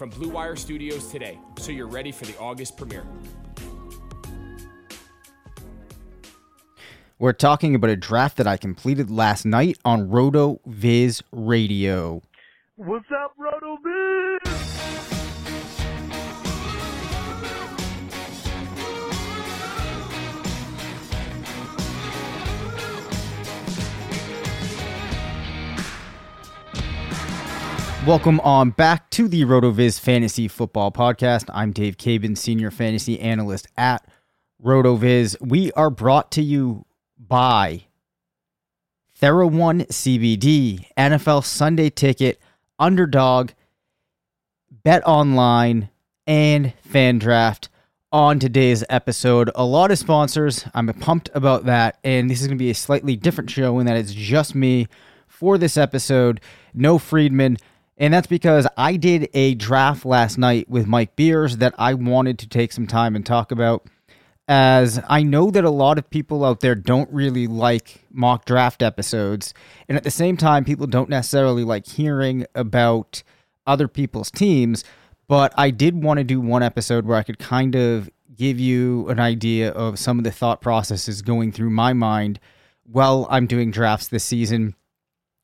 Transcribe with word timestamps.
from 0.00 0.08
Blue 0.08 0.30
Wire 0.30 0.56
Studios 0.56 1.08
today 1.08 1.38
so 1.58 1.72
you're 1.72 1.86
ready 1.86 2.10
for 2.10 2.24
the 2.24 2.34
August 2.38 2.78
premiere. 2.78 3.04
We're 7.18 7.34
talking 7.34 7.74
about 7.74 7.90
a 7.90 7.96
draft 7.96 8.38
that 8.38 8.46
I 8.46 8.56
completed 8.56 9.10
last 9.10 9.44
night 9.44 9.76
on 9.84 10.08
RotoViz 10.08 11.20
Radio. 11.32 12.22
What's 12.76 13.10
up, 13.12 13.34
RotoViz? 13.38 14.09
Welcome 28.10 28.40
on 28.40 28.70
back 28.70 29.08
to 29.10 29.28
the 29.28 29.42
RotoViz 29.42 30.00
Fantasy 30.00 30.48
Football 30.48 30.90
Podcast. 30.90 31.44
I'm 31.54 31.70
Dave 31.70 31.96
Caban, 31.96 32.36
Senior 32.36 32.72
Fantasy 32.72 33.20
Analyst 33.20 33.68
at 33.76 34.04
RotoViz. 34.60 35.36
We 35.40 35.70
are 35.74 35.90
brought 35.90 36.32
to 36.32 36.42
you 36.42 36.86
by 37.16 37.84
TheraOne 39.22 39.86
CBD, 39.86 40.86
NFL 40.98 41.44
Sunday 41.44 41.88
Ticket, 41.88 42.40
Underdog, 42.80 43.52
Bet 44.72 45.06
Online, 45.06 45.88
and 46.26 46.72
FanDraft. 46.88 47.68
On 48.10 48.40
today's 48.40 48.82
episode, 48.90 49.52
a 49.54 49.64
lot 49.64 49.92
of 49.92 49.98
sponsors. 49.98 50.64
I'm 50.74 50.88
pumped 50.94 51.30
about 51.32 51.66
that, 51.66 52.00
and 52.02 52.28
this 52.28 52.40
is 52.40 52.48
going 52.48 52.58
to 52.58 52.64
be 52.64 52.70
a 52.70 52.74
slightly 52.74 53.14
different 53.14 53.50
show 53.50 53.78
in 53.78 53.86
that 53.86 53.96
it's 53.96 54.12
just 54.12 54.56
me 54.56 54.88
for 55.28 55.58
this 55.58 55.76
episode. 55.76 56.40
No 56.74 56.98
Friedman. 56.98 57.56
And 58.00 58.14
that's 58.14 58.26
because 58.26 58.66
I 58.78 58.96
did 58.96 59.28
a 59.34 59.54
draft 59.54 60.06
last 60.06 60.38
night 60.38 60.70
with 60.70 60.86
Mike 60.86 61.16
Beers 61.16 61.58
that 61.58 61.74
I 61.78 61.92
wanted 61.92 62.38
to 62.38 62.48
take 62.48 62.72
some 62.72 62.86
time 62.86 63.14
and 63.14 63.26
talk 63.26 63.52
about. 63.52 63.86
As 64.48 65.00
I 65.06 65.22
know 65.22 65.50
that 65.50 65.64
a 65.64 65.70
lot 65.70 65.98
of 65.98 66.08
people 66.08 66.42
out 66.42 66.60
there 66.60 66.74
don't 66.74 67.12
really 67.12 67.46
like 67.46 68.06
mock 68.10 68.46
draft 68.46 68.82
episodes. 68.82 69.52
And 69.86 69.98
at 69.98 70.02
the 70.02 70.10
same 70.10 70.38
time, 70.38 70.64
people 70.64 70.86
don't 70.86 71.10
necessarily 71.10 71.62
like 71.62 71.86
hearing 71.86 72.46
about 72.54 73.22
other 73.66 73.86
people's 73.86 74.30
teams. 74.30 74.82
But 75.28 75.52
I 75.58 75.70
did 75.70 76.02
want 76.02 76.18
to 76.18 76.24
do 76.24 76.40
one 76.40 76.62
episode 76.62 77.04
where 77.04 77.18
I 77.18 77.22
could 77.22 77.38
kind 77.38 77.74
of 77.74 78.08
give 78.34 78.58
you 78.58 79.10
an 79.10 79.20
idea 79.20 79.72
of 79.72 79.98
some 79.98 80.16
of 80.16 80.24
the 80.24 80.32
thought 80.32 80.62
processes 80.62 81.20
going 81.20 81.52
through 81.52 81.70
my 81.70 81.92
mind 81.92 82.40
while 82.84 83.26
I'm 83.30 83.46
doing 83.46 83.70
drafts 83.70 84.08
this 84.08 84.24
season 84.24 84.74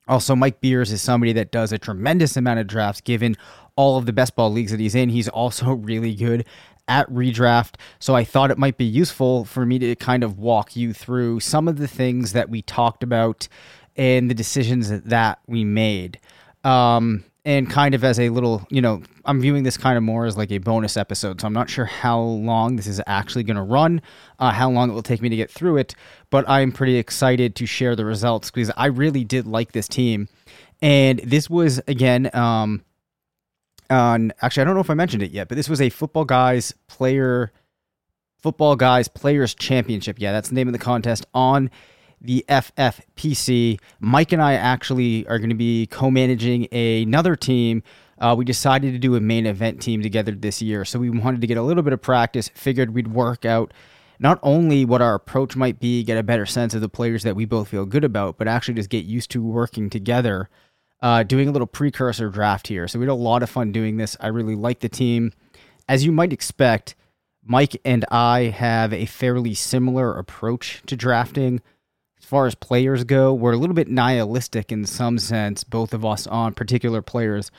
also, 0.09 0.37
Mike 0.37 0.61
Beers 0.61 0.93
is 0.93 1.03
somebody 1.03 1.33
that 1.33 1.50
does 1.50 1.72
a 1.72 1.78
tremendous 1.78 2.37
amount 2.37 2.61
of 2.61 2.67
drafts 2.67 3.00
given 3.00 3.37
all 3.75 3.99
of 3.99 4.06
the 4.06 4.12
best 4.12 4.37
ball 4.37 4.50
leagues 4.50 4.71
that 4.71 4.81
he's 4.81 4.94
in. 4.94 5.09
He's 5.09 5.28
also 5.28 5.72
really 5.72 6.15
good 6.15 6.47
at 6.89 7.11
redraft. 7.11 7.75
So 7.99 8.15
I 8.15 8.25
thought 8.25 8.50
it 8.50 8.59
might 8.59 8.77
be 8.77 8.84
useful 8.84 9.44
for 9.44 9.67
me 9.67 9.78
to 9.81 9.97
kind 9.97 10.22
of 10.22 10.39
walk 10.39 10.77
you 10.77 10.93
through 10.93 11.41
some 11.41 11.67
of 11.67 11.78
the 11.78 11.89
things 11.89 12.33
that 12.33 12.49
we 12.49 12.62
talked 12.62 13.03
about 13.03 13.49
and 13.97 14.31
the 14.31 14.34
decisions 14.34 14.91
that 14.91 15.41
we 15.47 15.65
made. 15.65 16.21
Um, 16.62 17.25
and 17.44 17.71
kind 17.71 17.94
of 17.94 18.05
as 18.05 18.19
a 18.21 18.28
little, 18.28 18.67
you 18.71 18.81
know, 18.81 19.03
I'm 19.26 19.41
viewing 19.41 19.64
this 19.64 19.76
kind 19.76 19.97
of 19.97 20.03
more 20.03 20.25
as 20.25 20.37
like 20.37 20.50
a 20.50 20.59
bonus 20.59 20.97
episode. 20.97 21.41
So 21.41 21.47
I'm 21.47 21.53
not 21.53 21.69
sure 21.69 21.84
how 21.84 22.20
long 22.20 22.76
this 22.76 22.87
is 22.87 23.00
actually 23.06 23.44
going 23.44 23.56
to 23.56 23.62
run, 23.62 24.00
uh, 24.38 24.53
how 24.53 24.70
long 24.70 24.91
it 24.91 24.92
will 24.92 25.03
take 25.03 25.20
me 25.20 25.28
to 25.28 25.37
get 25.37 25.50
through 25.50 25.76
it, 25.78 25.94
but 26.31 26.48
I'm 26.48 26.72
pretty 26.72 26.97
excited 26.97 27.54
to 27.56 27.66
share 27.66 27.97
the 27.97 28.04
results 28.04 28.50
because 28.50 28.70
I 28.76 28.87
really 28.87 29.25
did 29.25 29.47
like 29.47 29.72
this 29.72 29.88
team. 29.88 30.28
And 30.81 31.19
this 31.20 31.50
was, 31.50 31.81
again, 31.88 32.31
um, 32.34 32.84
on 33.90 34.32
actually, 34.43 34.62
I 34.62 34.64
don't 34.64 34.75
know 34.75 34.81
if 34.81 34.90
I 34.90 34.94
mentioned 34.94 35.23
it 35.23 35.31
yet, 35.31 35.49
but 35.49 35.56
this 35.56 35.69
was 35.69 35.81
a 35.81 35.90
Football 35.90 36.25
Guys 36.25 36.75
player, 36.87 37.52
Football 38.38 38.76
Guys 38.76 39.08
Players 39.08 39.55
Championship. 39.55 40.17
Yeah, 40.19 40.32
that's 40.32 40.49
the 40.49 40.55
name 40.55 40.69
of 40.69 40.72
the 40.72 40.79
contest 40.79 41.26
on 41.34 41.70
the 42.20 42.44
FFPC. 42.49 43.79
Mike 44.00 44.32
and 44.32 44.43
I 44.43 44.55
actually 44.55 45.26
are 45.26 45.38
going 45.38 45.50
to 45.50 45.56
be 45.56 45.87
co 45.87 46.11
managing 46.11 46.72
another 46.72 47.37
team. 47.37 47.82
Uh, 48.19 48.35
we 48.37 48.45
decided 48.45 48.93
to 48.93 48.99
do 48.99 49.15
a 49.17 49.21
main 49.21 49.47
event 49.47 49.81
team 49.81 50.03
together 50.03 50.33
this 50.33 50.63
year. 50.63 50.85
So 50.85 50.99
we 50.99 51.11
wanted 51.11 51.41
to 51.43 51.47
get 51.47 51.59
a 51.59 51.63
little 51.63 51.83
bit 51.83 51.93
of 51.93 52.01
practice, 52.01 52.49
figured 52.55 52.95
we'd 52.95 53.09
work 53.09 53.45
out 53.45 53.73
not 54.19 54.39
only 54.43 54.85
what 54.85 55.03
our 55.03 55.15
approach 55.15 55.57
might 55.57 55.79
be, 55.79 56.03
get 56.03 56.17
a 56.17 56.23
better 56.23 56.47
sense 56.47 56.75
of 56.75 56.81
the 56.81 56.89
players 56.89 57.23
that 57.23 57.37
we 57.37 57.45
both 57.45 57.69
feel 57.69 57.85
good 57.85 58.05
about, 58.05 58.39
but 58.39 58.49
actually 58.49 58.75
just 58.75 58.89
get 58.89 59.05
used 59.05 59.31
to 59.33 59.43
working 59.43 59.91
together, 59.91 60.49
uh, 61.03 61.23
doing 61.23 61.49
a 61.49 61.53
little 61.53 61.67
precursor 61.67 62.31
draft 62.31 62.69
here. 62.69 62.89
So 62.89 62.99
we 62.99 63.05
had 63.05 63.13
a 63.13 63.15
lot 63.15 63.43
of 63.43 63.51
fun 63.51 63.73
doing 63.73 63.99
this. 63.99 64.17
I 64.19 64.29
really 64.29 64.55
like 64.55 64.81
the 64.81 64.89
team. 64.89 65.33
As 65.89 66.05
you 66.05 66.13
might 66.13 66.33
expect, 66.33 66.95
Mike 67.45 67.81
and 67.85 68.05
I 68.11 68.45
have 68.45 68.93
a 68.93 69.05
fairly 69.07 69.53
similar 69.55 70.17
approach 70.17 70.83
to 70.87 70.97
drafting 70.97 71.61
As 72.19 72.25
far 72.25 72.47
as 72.47 72.55
players 72.55 73.05
go, 73.05 73.33
we're 73.35 73.53
a 73.53 73.59
little 73.59 73.75
bit 73.75 73.89
nihilistic 73.89 74.73
in 74.73 74.85
some 74.87 75.19
sense, 75.19 75.63
both 75.63 75.93
of 75.93 76.05
us 76.05 76.27
on 76.27 76.55
particular 76.55 77.03
players. 77.03 77.51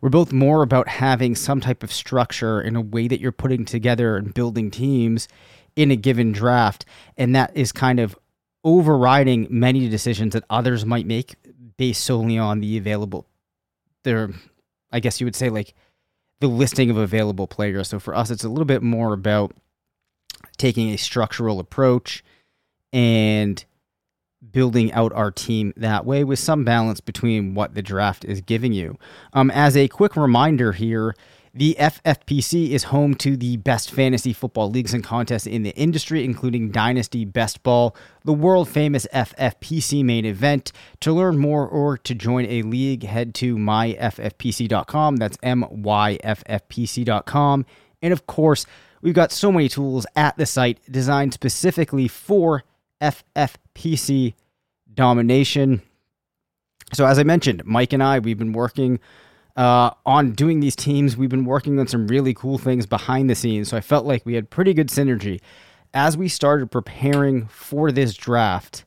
We're 0.00 0.08
both 0.08 0.32
more 0.32 0.62
about 0.62 0.88
having 0.88 1.34
some 1.34 1.60
type 1.60 1.82
of 1.82 1.92
structure 1.92 2.60
in 2.60 2.76
a 2.76 2.80
way 2.80 3.08
that 3.08 3.20
you're 3.20 3.32
putting 3.32 3.64
together 3.64 4.16
and 4.16 4.32
building 4.32 4.70
teams 4.70 5.28
in 5.76 5.90
a 5.90 5.96
given 5.96 6.32
draft. 6.32 6.84
And 7.16 7.34
that 7.36 7.54
is 7.54 7.72
kind 7.72 8.00
of 8.00 8.18
overriding 8.64 9.46
many 9.50 9.88
decisions 9.88 10.32
that 10.32 10.44
others 10.50 10.84
might 10.86 11.06
make 11.06 11.36
based 11.76 12.04
solely 12.04 12.38
on 12.38 12.60
the 12.60 12.76
available, 12.76 13.26
their, 14.04 14.30
I 14.90 15.00
guess 15.00 15.20
you 15.20 15.26
would 15.26 15.36
say, 15.36 15.48
like 15.48 15.74
the 16.40 16.48
listing 16.48 16.90
of 16.90 16.96
available 16.96 17.46
players. 17.46 17.88
So 17.88 17.98
for 17.98 18.14
us, 18.14 18.30
it's 18.30 18.44
a 18.44 18.48
little 18.48 18.64
bit 18.64 18.82
more 18.82 19.12
about 19.12 19.54
taking 20.56 20.90
a 20.90 20.96
structural 20.96 21.60
approach 21.60 22.24
and 22.92 23.64
building 24.52 24.92
out 24.92 25.12
our 25.12 25.30
team 25.30 25.72
that 25.76 26.04
way 26.04 26.24
with 26.24 26.38
some 26.38 26.64
balance 26.64 27.00
between 27.00 27.54
what 27.54 27.74
the 27.74 27.82
draft 27.82 28.24
is 28.24 28.40
giving 28.40 28.72
you. 28.72 28.98
Um, 29.32 29.50
as 29.50 29.76
a 29.76 29.88
quick 29.88 30.16
reminder 30.16 30.72
here, 30.72 31.14
the 31.52 31.76
FFPC 31.80 32.70
is 32.70 32.84
home 32.84 33.16
to 33.16 33.36
the 33.36 33.56
best 33.56 33.90
fantasy 33.90 34.32
football 34.32 34.70
leagues 34.70 34.94
and 34.94 35.02
contests 35.02 35.48
in 35.48 35.64
the 35.64 35.74
industry, 35.76 36.24
including 36.24 36.70
Dynasty 36.70 37.24
Best 37.24 37.64
Ball, 37.64 37.96
the 38.24 38.32
world 38.32 38.68
famous 38.68 39.04
FFPC 39.12 40.04
main 40.04 40.24
event. 40.24 40.70
To 41.00 41.12
learn 41.12 41.38
more 41.38 41.66
or 41.66 41.98
to 41.98 42.14
join 42.14 42.46
a 42.46 42.62
league, 42.62 43.02
head 43.02 43.34
to 43.36 43.56
myffpc.com. 43.56 45.16
That's 45.16 45.36
myffpc.com. 45.38 45.66
And 48.02 48.12
of 48.12 48.26
course, 48.28 48.64
we've 49.02 49.14
got 49.14 49.32
so 49.32 49.50
many 49.50 49.68
tools 49.68 50.06
at 50.14 50.36
the 50.36 50.46
site 50.46 50.78
designed 50.88 51.34
specifically 51.34 52.06
for 52.06 52.62
FFPC 53.00 54.34
domination. 54.92 55.82
So, 56.92 57.06
as 57.06 57.18
I 57.18 57.22
mentioned, 57.22 57.64
Mike 57.64 57.92
and 57.92 58.02
I, 58.02 58.18
we've 58.18 58.38
been 58.38 58.52
working 58.52 59.00
uh, 59.56 59.90
on 60.06 60.32
doing 60.32 60.60
these 60.60 60.76
teams. 60.76 61.16
We've 61.16 61.30
been 61.30 61.44
working 61.44 61.78
on 61.78 61.86
some 61.86 62.06
really 62.06 62.34
cool 62.34 62.58
things 62.58 62.86
behind 62.86 63.28
the 63.28 63.34
scenes. 63.34 63.68
So 63.68 63.76
I 63.76 63.80
felt 63.80 64.06
like 64.06 64.24
we 64.24 64.34
had 64.34 64.50
pretty 64.50 64.74
good 64.74 64.88
synergy. 64.88 65.40
As 65.92 66.16
we 66.16 66.28
started 66.28 66.70
preparing 66.70 67.46
for 67.46 67.90
this 67.90 68.14
draft, 68.14 68.84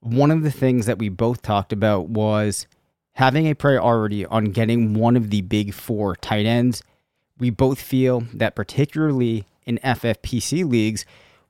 one 0.00 0.30
of 0.30 0.42
the 0.42 0.50
things 0.50 0.86
that 0.86 0.98
we 0.98 1.08
both 1.08 1.42
talked 1.42 1.72
about 1.72 2.08
was 2.08 2.66
having 3.12 3.46
a 3.46 3.54
priority 3.54 4.26
on 4.26 4.46
getting 4.46 4.94
one 4.94 5.16
of 5.16 5.30
the 5.30 5.42
big 5.42 5.72
four 5.72 6.16
tight 6.16 6.46
ends. 6.46 6.82
We 7.38 7.50
both 7.50 7.80
feel 7.80 8.24
that, 8.34 8.54
particularly 8.54 9.44
in 9.64 9.78
FFPC 9.78 10.68
leagues, 10.68 11.04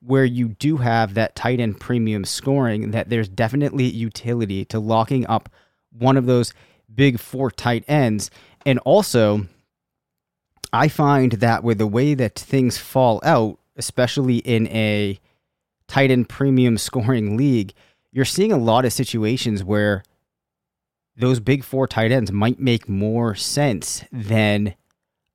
where 0.05 0.25
you 0.25 0.49
do 0.49 0.77
have 0.77 1.15
that 1.15 1.35
tight 1.35 1.59
end 1.59 1.79
premium 1.79 2.25
scoring, 2.25 2.91
that 2.91 3.09
there's 3.09 3.27
definitely 3.27 3.85
utility 3.85 4.63
to 4.65 4.79
locking 4.79 5.25
up 5.27 5.49
one 5.91 6.17
of 6.17 6.25
those 6.25 6.53
big 6.93 7.19
four 7.19 7.49
tight 7.49 7.83
ends. 7.87 8.29
And 8.65 8.79
also, 8.79 9.47
I 10.71 10.87
find 10.87 11.33
that 11.33 11.63
with 11.63 11.77
the 11.77 11.87
way 11.87 12.13
that 12.13 12.37
things 12.37 12.77
fall 12.77 13.19
out, 13.23 13.59
especially 13.75 14.37
in 14.37 14.67
a 14.67 15.19
tight 15.87 16.11
end 16.11 16.29
premium 16.29 16.77
scoring 16.77 17.37
league, 17.37 17.73
you're 18.11 18.25
seeing 18.25 18.51
a 18.51 18.57
lot 18.57 18.85
of 18.85 18.93
situations 18.93 19.63
where 19.63 20.03
those 21.17 21.39
big 21.39 21.63
four 21.63 21.87
tight 21.87 22.11
ends 22.11 22.31
might 22.31 22.59
make 22.59 22.89
more 22.89 23.35
sense 23.35 24.03
than 24.11 24.75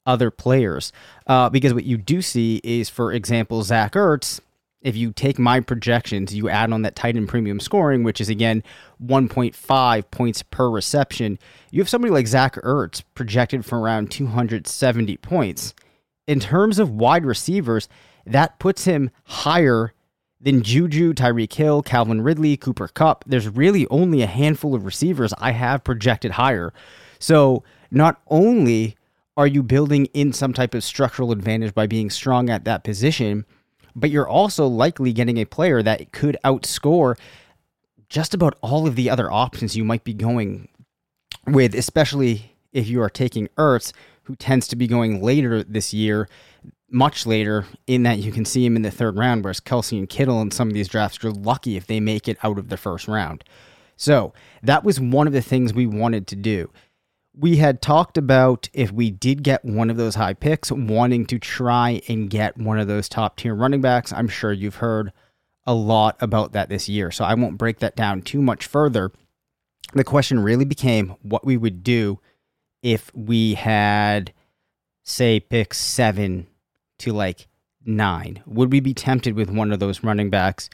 other 0.06 0.30
players. 0.30 0.92
Uh, 1.26 1.48
because 1.48 1.74
what 1.74 1.84
you 1.84 1.96
do 1.96 2.22
see 2.22 2.60
is, 2.62 2.88
for 2.88 3.12
example, 3.12 3.62
Zach 3.62 3.92
Ertz 3.92 4.40
if 4.82 4.96
you 4.96 5.12
take 5.12 5.38
my 5.38 5.60
projections, 5.60 6.34
you 6.34 6.48
add 6.48 6.72
on 6.72 6.82
that 6.82 6.96
tight 6.96 7.16
end 7.16 7.28
premium 7.28 7.60
scoring, 7.60 8.02
which 8.02 8.20
is 8.20 8.28
again 8.28 8.62
1.5 9.04 10.10
points 10.10 10.42
per 10.42 10.70
reception, 10.70 11.38
you 11.70 11.80
have 11.80 11.88
somebody 11.88 12.12
like 12.12 12.26
Zach 12.26 12.54
Ertz 12.56 13.02
projected 13.14 13.64
for 13.64 13.78
around 13.78 14.10
270 14.10 15.16
points. 15.18 15.74
In 16.26 16.40
terms 16.40 16.78
of 16.78 16.90
wide 16.90 17.24
receivers, 17.24 17.88
that 18.24 18.58
puts 18.58 18.84
him 18.84 19.10
higher 19.24 19.92
than 20.40 20.62
Juju, 20.62 21.12
Tyreek 21.12 21.52
Hill, 21.52 21.82
Calvin 21.82 22.22
Ridley, 22.22 22.56
Cooper 22.56 22.88
Kupp. 22.88 23.24
There's 23.26 23.48
really 23.48 23.86
only 23.88 24.22
a 24.22 24.26
handful 24.26 24.74
of 24.74 24.86
receivers 24.86 25.34
I 25.38 25.52
have 25.52 25.84
projected 25.84 26.32
higher. 26.32 26.72
So 27.18 27.62
not 27.90 28.22
only 28.28 28.96
are 29.36 29.46
you 29.46 29.62
building 29.62 30.06
in 30.06 30.32
some 30.32 30.54
type 30.54 30.74
of 30.74 30.82
structural 30.82 31.32
advantage 31.32 31.74
by 31.74 31.86
being 31.86 32.08
strong 32.08 32.48
at 32.48 32.64
that 32.64 32.84
position, 32.84 33.44
but 33.94 34.10
you're 34.10 34.28
also 34.28 34.66
likely 34.66 35.12
getting 35.12 35.38
a 35.38 35.44
player 35.44 35.82
that 35.82 36.12
could 36.12 36.36
outscore 36.44 37.18
just 38.08 38.34
about 38.34 38.58
all 38.60 38.86
of 38.86 38.96
the 38.96 39.08
other 39.08 39.30
options 39.30 39.76
you 39.76 39.84
might 39.84 40.04
be 40.04 40.14
going 40.14 40.68
with, 41.46 41.74
especially 41.74 42.56
if 42.72 42.88
you 42.88 43.00
are 43.00 43.10
taking 43.10 43.48
Ertz, 43.56 43.92
who 44.24 44.36
tends 44.36 44.68
to 44.68 44.76
be 44.76 44.86
going 44.86 45.22
later 45.22 45.62
this 45.62 45.94
year, 45.94 46.28
much 46.90 47.24
later, 47.24 47.66
in 47.86 48.02
that 48.02 48.18
you 48.18 48.32
can 48.32 48.44
see 48.44 48.64
him 48.64 48.76
in 48.76 48.82
the 48.82 48.90
third 48.90 49.16
round, 49.16 49.44
whereas 49.44 49.60
Kelce 49.60 49.96
and 49.96 50.08
Kittle 50.08 50.42
in 50.42 50.50
some 50.50 50.68
of 50.68 50.74
these 50.74 50.88
drafts, 50.88 51.22
you're 51.22 51.32
lucky 51.32 51.76
if 51.76 51.86
they 51.86 52.00
make 52.00 52.28
it 52.28 52.38
out 52.42 52.58
of 52.58 52.68
the 52.68 52.76
first 52.76 53.08
round. 53.08 53.44
So 53.96 54.32
that 54.62 54.82
was 54.82 54.98
one 54.98 55.26
of 55.26 55.32
the 55.32 55.42
things 55.42 55.72
we 55.72 55.86
wanted 55.86 56.26
to 56.28 56.36
do 56.36 56.70
we 57.40 57.56
had 57.56 57.80
talked 57.80 58.18
about 58.18 58.68
if 58.74 58.92
we 58.92 59.10
did 59.10 59.42
get 59.42 59.64
one 59.64 59.88
of 59.88 59.96
those 59.96 60.14
high 60.14 60.34
picks, 60.34 60.70
wanting 60.70 61.24
to 61.26 61.38
try 61.38 62.02
and 62.06 62.28
get 62.28 62.58
one 62.58 62.78
of 62.78 62.86
those 62.86 63.08
top 63.08 63.36
tier 63.36 63.54
running 63.54 63.80
backs. 63.80 64.12
I'm 64.12 64.28
sure 64.28 64.52
you've 64.52 64.76
heard 64.76 65.10
a 65.66 65.72
lot 65.72 66.16
about 66.20 66.52
that 66.52 66.68
this 66.68 66.86
year, 66.88 67.10
so 67.10 67.24
I 67.24 67.32
won't 67.34 67.56
break 67.56 67.78
that 67.78 67.96
down 67.96 68.20
too 68.20 68.42
much 68.42 68.66
further. 68.66 69.10
The 69.94 70.04
question 70.04 70.40
really 70.40 70.66
became 70.66 71.16
what 71.22 71.46
we 71.46 71.56
would 71.56 71.82
do 71.82 72.20
if 72.82 73.10
we 73.14 73.54
had, 73.54 74.34
say, 75.02 75.40
pick 75.40 75.72
seven 75.72 76.46
to 76.98 77.12
like 77.12 77.48
nine. 77.86 78.42
Would 78.46 78.70
we 78.70 78.80
be 78.80 78.92
tempted 78.92 79.34
with 79.34 79.50
one 79.50 79.72
of 79.72 79.80
those 79.80 80.04
running 80.04 80.28
backs? 80.28 80.68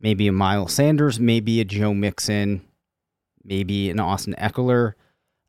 Maybe 0.00 0.26
a 0.26 0.32
Miles 0.32 0.72
Sanders, 0.72 1.20
maybe 1.20 1.60
a 1.60 1.64
Joe 1.64 1.94
Mixon, 1.94 2.62
maybe 3.44 3.88
an 3.88 4.00
Austin 4.00 4.34
Ekeler 4.36 4.94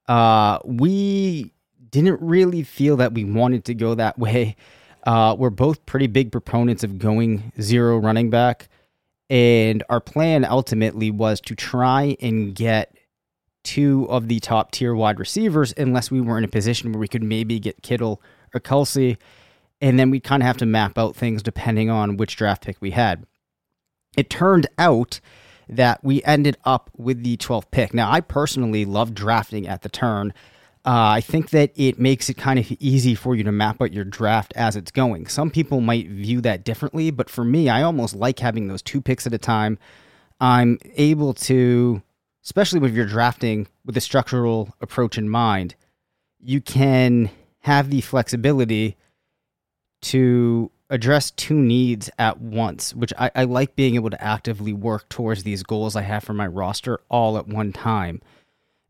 uh, 0.08 0.60
we 0.64 1.54
didn't 1.92 2.22
really 2.22 2.64
feel 2.64 2.98
that 2.98 3.14
we 3.14 3.24
wanted 3.24 3.66
to 3.66 3.74
go 3.74 3.96
that 3.96 4.18
way. 4.20 4.56
Uh, 5.06 5.36
we're 5.38 5.50
both 5.50 5.86
pretty 5.86 6.08
big 6.08 6.32
proponents 6.32 6.84
of 6.84 7.00
going 7.00 7.52
zero 7.62 7.98
running 7.98 8.30
back. 8.30 8.68
And 9.30 9.84
our 9.90 10.00
plan 10.00 10.46
ultimately 10.46 11.12
was 11.12 11.42
to 11.42 11.56
try 11.56 12.16
and 12.22 12.56
get 12.56 12.96
two 13.64 14.08
of 14.10 14.30
the 14.30 14.40
top 14.40 14.72
tier 14.72 14.96
wide 14.96 15.20
receivers, 15.20 15.74
unless 15.78 16.10
we 16.10 16.22
were 16.22 16.38
in 16.38 16.46
a 16.46 16.50
position 16.50 16.92
where 16.92 17.00
we 17.00 17.08
could 17.08 17.24
maybe 17.24 17.60
get 17.60 17.84
Kittle 17.84 18.22
or 18.54 18.62
Kelce. 18.62 19.18
And 19.82 20.00
then 20.00 20.10
we 20.10 20.20
kind 20.20 20.42
of 20.42 20.48
have 20.48 20.58
to 20.58 20.66
map 20.66 20.98
out 20.98 21.16
things 21.16 21.44
depending 21.44 21.90
on 21.90 22.18
which 22.18 22.38
draft 22.38 22.64
pick 22.64 22.78
we 22.80 22.92
had. 22.92 23.26
It 24.16 24.30
turned 24.30 24.68
out 24.78 25.20
that 25.70 26.04
we 26.04 26.24
ended 26.24 26.58
up 26.66 26.90
with 26.96 27.24
the 27.24 27.38
12th 27.38 27.72
pick. 27.72 27.94
Now, 27.94 28.12
I 28.12 28.22
personally 28.22 28.86
love 28.86 29.14
drafting 29.14 29.68
at 29.68 29.82
the 29.82 29.90
turn. 29.90 30.34
Uh, 30.86 31.16
I 31.16 31.22
think 31.22 31.50
that 31.50 31.72
it 31.76 32.00
makes 32.00 32.30
it 32.30 32.36
kind 32.36 32.58
of 32.58 32.72
easy 32.80 33.14
for 33.14 33.36
you 33.36 33.44
to 33.44 33.52
map 33.52 33.82
out 33.82 33.92
your 33.92 34.06
draft 34.06 34.54
as 34.56 34.78
it's 34.78 34.92
going. 34.92 35.28
Some 35.28 35.52
people 35.52 35.82
might 35.82 36.08
view 36.08 36.40
that 36.42 36.64
differently, 36.64 37.12
but 37.12 37.30
for 37.30 37.44
me, 37.44 37.68
I 37.68 37.84
almost 37.84 38.16
like 38.16 38.40
having 38.40 38.68
those 38.68 38.82
two 38.82 39.02
picks 39.02 39.28
at 39.28 39.34
a 39.34 39.38
time. 39.38 39.78
I'm 40.40 40.78
able 40.96 41.34
to, 41.34 42.02
especially 42.44 42.80
when 42.80 42.94
you're 42.94 43.06
drafting 43.06 43.68
with 43.84 43.98
a 43.98 44.02
structural 44.02 44.74
approach 44.80 45.18
in 45.18 45.28
mind, 45.28 45.76
you 46.40 46.62
can 46.62 47.32
have 47.60 47.90
the 47.90 48.00
flexibility 48.00 48.96
to 50.04 50.72
address 50.90 51.32
two 51.32 51.56
needs 51.56 52.10
at 52.18 52.40
once, 52.40 52.94
which 52.96 53.14
I, 53.18 53.32
I 53.36 53.44
like 53.44 53.76
being 53.76 53.96
able 53.96 54.10
to 54.10 54.24
actively 54.24 54.74
work 54.74 55.10
towards 55.10 55.44
these 55.44 55.64
goals 55.64 55.96
I 55.96 56.04
have 56.04 56.24
for 56.24 56.34
my 56.34 56.48
roster 56.48 57.00
all 57.10 57.38
at 57.38 57.48
one 57.48 57.74
time. 57.74 58.22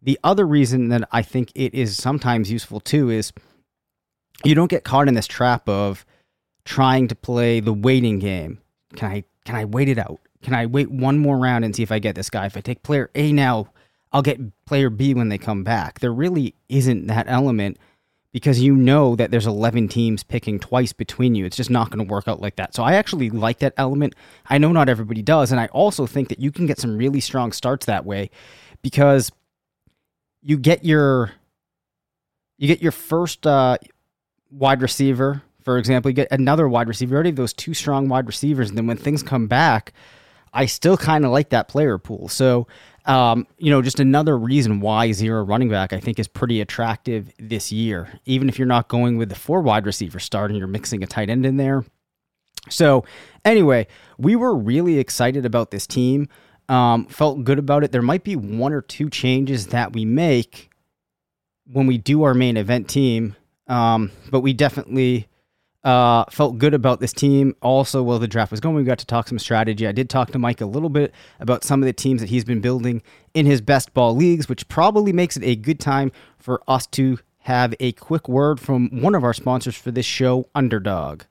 The 0.01 0.19
other 0.23 0.45
reason 0.45 0.89
that 0.89 1.07
I 1.11 1.23
think 1.23 1.51
it 1.55 1.73
is 1.73 1.97
sometimes 1.97 2.51
useful 2.51 2.79
too 2.79 3.09
is 3.09 3.33
you 4.43 4.53
don't 4.53 4.69
get 4.69 4.83
caught 4.83 5.07
in 5.07 5.15
this 5.15 5.27
trap 5.27 5.67
of 5.67 6.05
trying 6.65 7.07
to 7.07 7.15
play 7.15 7.59
the 7.59 7.73
waiting 7.73 8.19
game. 8.19 8.59
Can 8.95 9.09
I 9.11 9.23
can 9.45 9.55
I 9.55 9.65
wait 9.65 9.89
it 9.89 9.97
out? 9.97 10.19
Can 10.43 10.53
I 10.53 10.65
wait 10.65 10.91
one 10.91 11.17
more 11.17 11.37
round 11.37 11.65
and 11.65 11.75
see 11.75 11.83
if 11.83 11.91
I 11.91 11.99
get 11.99 12.15
this 12.15 12.29
guy? 12.29 12.45
If 12.45 12.55
I 12.55 12.61
take 12.61 12.83
player 12.83 13.09
A 13.15 13.31
now, 13.31 13.71
I'll 14.11 14.21
get 14.21 14.39
player 14.65 14.89
B 14.89 15.13
when 15.13 15.29
they 15.29 15.37
come 15.37 15.63
back. 15.63 15.99
There 15.99 16.13
really 16.13 16.53
isn't 16.69 17.07
that 17.07 17.25
element 17.27 17.77
because 18.37 18.61
you 18.61 18.75
know 18.75 19.15
that 19.15 19.31
there's 19.31 19.47
11 19.47 19.87
teams 19.87 20.21
picking 20.21 20.59
twice 20.59 20.93
between 20.93 21.33
you. 21.33 21.43
It's 21.43 21.57
just 21.57 21.71
not 21.71 21.89
going 21.89 22.05
to 22.05 22.13
work 22.13 22.27
out 22.27 22.39
like 22.39 22.57
that. 22.57 22.75
So 22.75 22.83
I 22.83 22.93
actually 22.93 23.31
like 23.31 23.57
that 23.59 23.73
element. 23.77 24.13
I 24.45 24.59
know 24.59 24.71
not 24.71 24.89
everybody 24.89 25.23
does. 25.23 25.51
And 25.51 25.59
I 25.59 25.65
also 25.69 26.05
think 26.05 26.29
that 26.29 26.39
you 26.39 26.51
can 26.51 26.67
get 26.67 26.77
some 26.77 26.99
really 26.99 27.19
strong 27.19 27.51
starts 27.51 27.87
that 27.87 28.05
way 28.05 28.29
because 28.83 29.31
you 30.43 30.55
get 30.55 30.85
your 30.85 31.31
you 32.59 32.67
get 32.67 32.79
your 32.79 32.91
first 32.91 33.47
uh, 33.47 33.79
wide 34.51 34.83
receiver, 34.83 35.41
for 35.63 35.79
example, 35.79 36.11
you 36.11 36.15
get 36.15 36.27
another 36.29 36.69
wide 36.69 36.87
receiver. 36.87 37.13
You 37.13 37.15
already 37.15 37.29
have 37.29 37.37
those 37.37 37.53
two 37.53 37.73
strong 37.73 38.07
wide 38.07 38.27
receivers, 38.27 38.69
and 38.69 38.77
then 38.77 38.85
when 38.85 38.97
things 38.97 39.23
come 39.23 39.47
back, 39.47 39.93
I 40.53 40.67
still 40.67 40.95
kind 40.95 41.25
of 41.25 41.31
like 41.31 41.49
that 41.49 41.69
player 41.69 41.97
pool. 41.97 42.27
So, 42.27 42.67
um, 43.07 43.47
you 43.57 43.71
know, 43.71 43.81
just 43.81 43.99
another 43.99 44.37
reason 44.37 44.81
why 44.81 45.11
zero 45.13 45.43
running 45.43 45.69
back 45.69 45.93
I 45.93 45.99
think 45.99 46.19
is 46.19 46.27
pretty 46.27 46.59
attractive 46.61 47.31
this 47.39 47.71
year. 47.71 48.19
Even 48.25 48.49
if 48.49 48.59
you're 48.59 48.67
not 48.67 48.89
going 48.89 49.17
with 49.17 49.29
the 49.29 49.35
four 49.35 49.61
wide 49.61 49.85
receiver 49.85 50.19
start 50.19 50.51
and 50.51 50.59
you're 50.59 50.67
mixing 50.67 51.01
a 51.03 51.07
tight 51.07 51.29
end 51.29 51.45
in 51.45 51.57
there. 51.57 51.85
So, 52.69 53.05
anyway, 53.45 53.87
we 54.17 54.35
were 54.35 54.53
really 54.53 54.99
excited 54.99 55.45
about 55.45 55.71
this 55.71 55.87
team. 55.87 56.27
Um, 56.67 57.05
felt 57.05 57.45
good 57.45 57.59
about 57.59 57.85
it. 57.85 57.93
There 57.93 58.01
might 58.01 58.25
be 58.25 58.35
one 58.35 58.73
or 58.73 58.81
two 58.81 59.09
changes 59.09 59.67
that 59.67 59.93
we 59.93 60.03
make 60.03 60.69
when 61.65 61.87
we 61.87 61.97
do 61.97 62.23
our 62.23 62.33
main 62.33 62.57
event 62.57 62.89
team, 62.89 63.37
um, 63.67 64.11
but 64.29 64.41
we 64.41 64.51
definitely 64.51 65.29
uh, 65.83 66.25
felt 66.29 66.57
good 66.57 66.73
about 66.73 66.99
this 66.99 67.13
team. 67.13 67.55
Also, 67.61 68.03
while 68.03 68.19
the 68.19 68.27
draft 68.27 68.51
was 68.51 68.59
going, 68.59 68.75
we 68.75 68.83
got 68.83 68.99
to 68.99 69.05
talk 69.05 69.27
some 69.27 69.39
strategy. 69.39 69.87
I 69.87 69.91
did 69.91 70.09
talk 70.09 70.31
to 70.31 70.39
Mike 70.39 70.61
a 70.61 70.65
little 70.65 70.89
bit 70.89 71.13
about 71.39 71.63
some 71.63 71.81
of 71.81 71.85
the 71.85 71.93
teams 71.93 72.21
that 72.21 72.29
he's 72.29 72.43
been 72.43 72.61
building 72.61 73.01
in 73.33 73.45
his 73.45 73.61
best 73.61 73.93
ball 73.93 74.15
leagues, 74.15 74.49
which 74.49 74.67
probably 74.67 75.13
makes 75.13 75.37
it 75.37 75.43
a 75.43 75.55
good 75.55 75.79
time 75.79 76.11
for 76.37 76.61
us 76.67 76.87
to 76.87 77.19
have 77.39 77.73
a 77.79 77.93
quick 77.93 78.27
word 78.27 78.59
from 78.59 79.01
one 79.01 79.15
of 79.15 79.23
our 79.23 79.33
sponsors 79.33 79.75
for 79.75 79.91
this 79.91 80.05
show, 80.05 80.49
Underdog. 80.53 81.23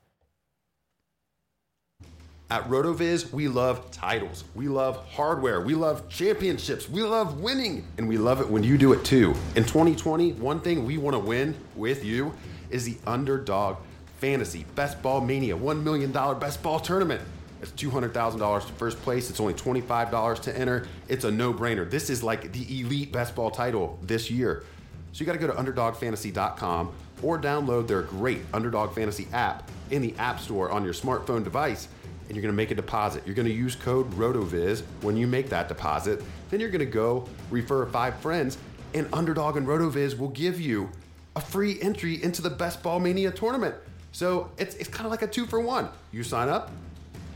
At 2.49 2.62
RotoViz, 2.69 3.33
we 3.33 3.49
love 3.49 3.91
titles. 3.91 4.45
We 4.55 4.69
love 4.69 5.05
hardware. 5.11 5.61
We 5.61 5.75
love 5.75 6.09
championships. 6.09 6.88
We 6.88 7.03
love 7.03 7.41
winning. 7.41 7.85
And 7.99 8.09
we 8.09 8.19
love 8.19 8.41
it 8.41 8.49
when 8.49 8.62
you 8.62 8.79
do 8.79 8.93
it 8.93 9.05
too. 9.05 9.35
In 9.57 9.65
2020, 9.65 10.35
one 10.35 10.61
thing 10.61 10.87
we 10.87 10.97
want 10.97 11.15
to 11.15 11.19
win 11.19 11.57
with 11.75 12.05
you 12.05 12.33
is 12.71 12.85
the 12.85 12.97
Underdog 13.05 13.79
Fantasy 14.18 14.64
Best 14.75 15.02
Ball 15.02 15.20
Mania 15.20 15.56
$1 15.56 15.82
million 15.82 16.11
Best 16.12 16.62
Ball 16.62 16.80
Tournament. 16.80 17.23
It's 17.62 17.73
$200,000 17.73 18.66
to 18.66 18.73
first 18.75 19.00
place. 19.02 19.30
It's 19.30 19.40
only 19.40 19.54
$25 19.54 20.40
to 20.42 20.58
enter. 20.58 20.87
It's 21.08 21.25
a 21.25 21.30
no 21.30 21.54
brainer. 21.54 21.88
This 21.88 22.11
is 22.11 22.23
like 22.23 22.52
the 22.52 22.80
elite 22.80 23.12
best 23.12 23.35
ball 23.35 23.50
title 23.50 23.99
this 24.02 24.30
year. 24.30 24.64
So 25.12 25.20
you 25.20 25.26
got 25.26 25.32
to 25.32 25.38
go 25.38 25.46
to 25.46 25.54
underdogfantasy.com 25.54 26.92
or 27.23 27.40
download 27.40 27.88
their 27.88 28.02
great 28.02 28.42
Underdog 28.52 28.94
Fantasy 28.94 29.26
app 29.32 29.70
in 29.90 30.02
the 30.02 30.14
App 30.18 30.38
Store 30.38 30.70
on 30.70 30.85
your 30.85 30.92
smartphone 30.92 31.42
device 31.42 31.88
and 32.28 32.37
you're 32.37 32.42
going 32.42 32.52
to 32.52 32.56
make 32.56 32.70
a 32.70 32.75
deposit. 32.75 33.23
You're 33.25 33.35
going 33.35 33.46
to 33.46 33.54
use 33.54 33.76
code 33.76 34.11
RotoViz 34.12 34.82
when 35.02 35.16
you 35.16 35.26
make 35.26 35.49
that 35.50 35.68
deposit. 35.68 36.23
Then 36.50 36.61
you're 36.61 36.70
going 36.70 36.80
to 36.80 36.87
go 36.87 37.28
refer 37.50 37.87
five 37.87 38.16
friends, 38.16 38.58
and 38.94 39.08
Underdog 39.12 39.56
and 39.56 39.66
RotoViz 39.66 40.18
will 40.18 40.28
give 40.28 40.61
you 40.61 40.90
a 41.37 41.40
free 41.40 41.80
entry 41.80 42.23
into 42.23 42.42
the 42.42 42.50
Best 42.50 42.82
Ball 42.82 42.99
Mania 42.99 43.30
tournament. 43.30 43.75
So 44.16 44.50
it's, 44.56 44.75
it's 44.76 44.88
kind 44.88 45.04
of 45.04 45.11
like 45.11 45.20
a 45.20 45.26
two 45.26 45.44
for 45.44 45.61
one. 45.61 45.90
You 46.11 46.23
sign 46.23 46.49
up, 46.49 46.70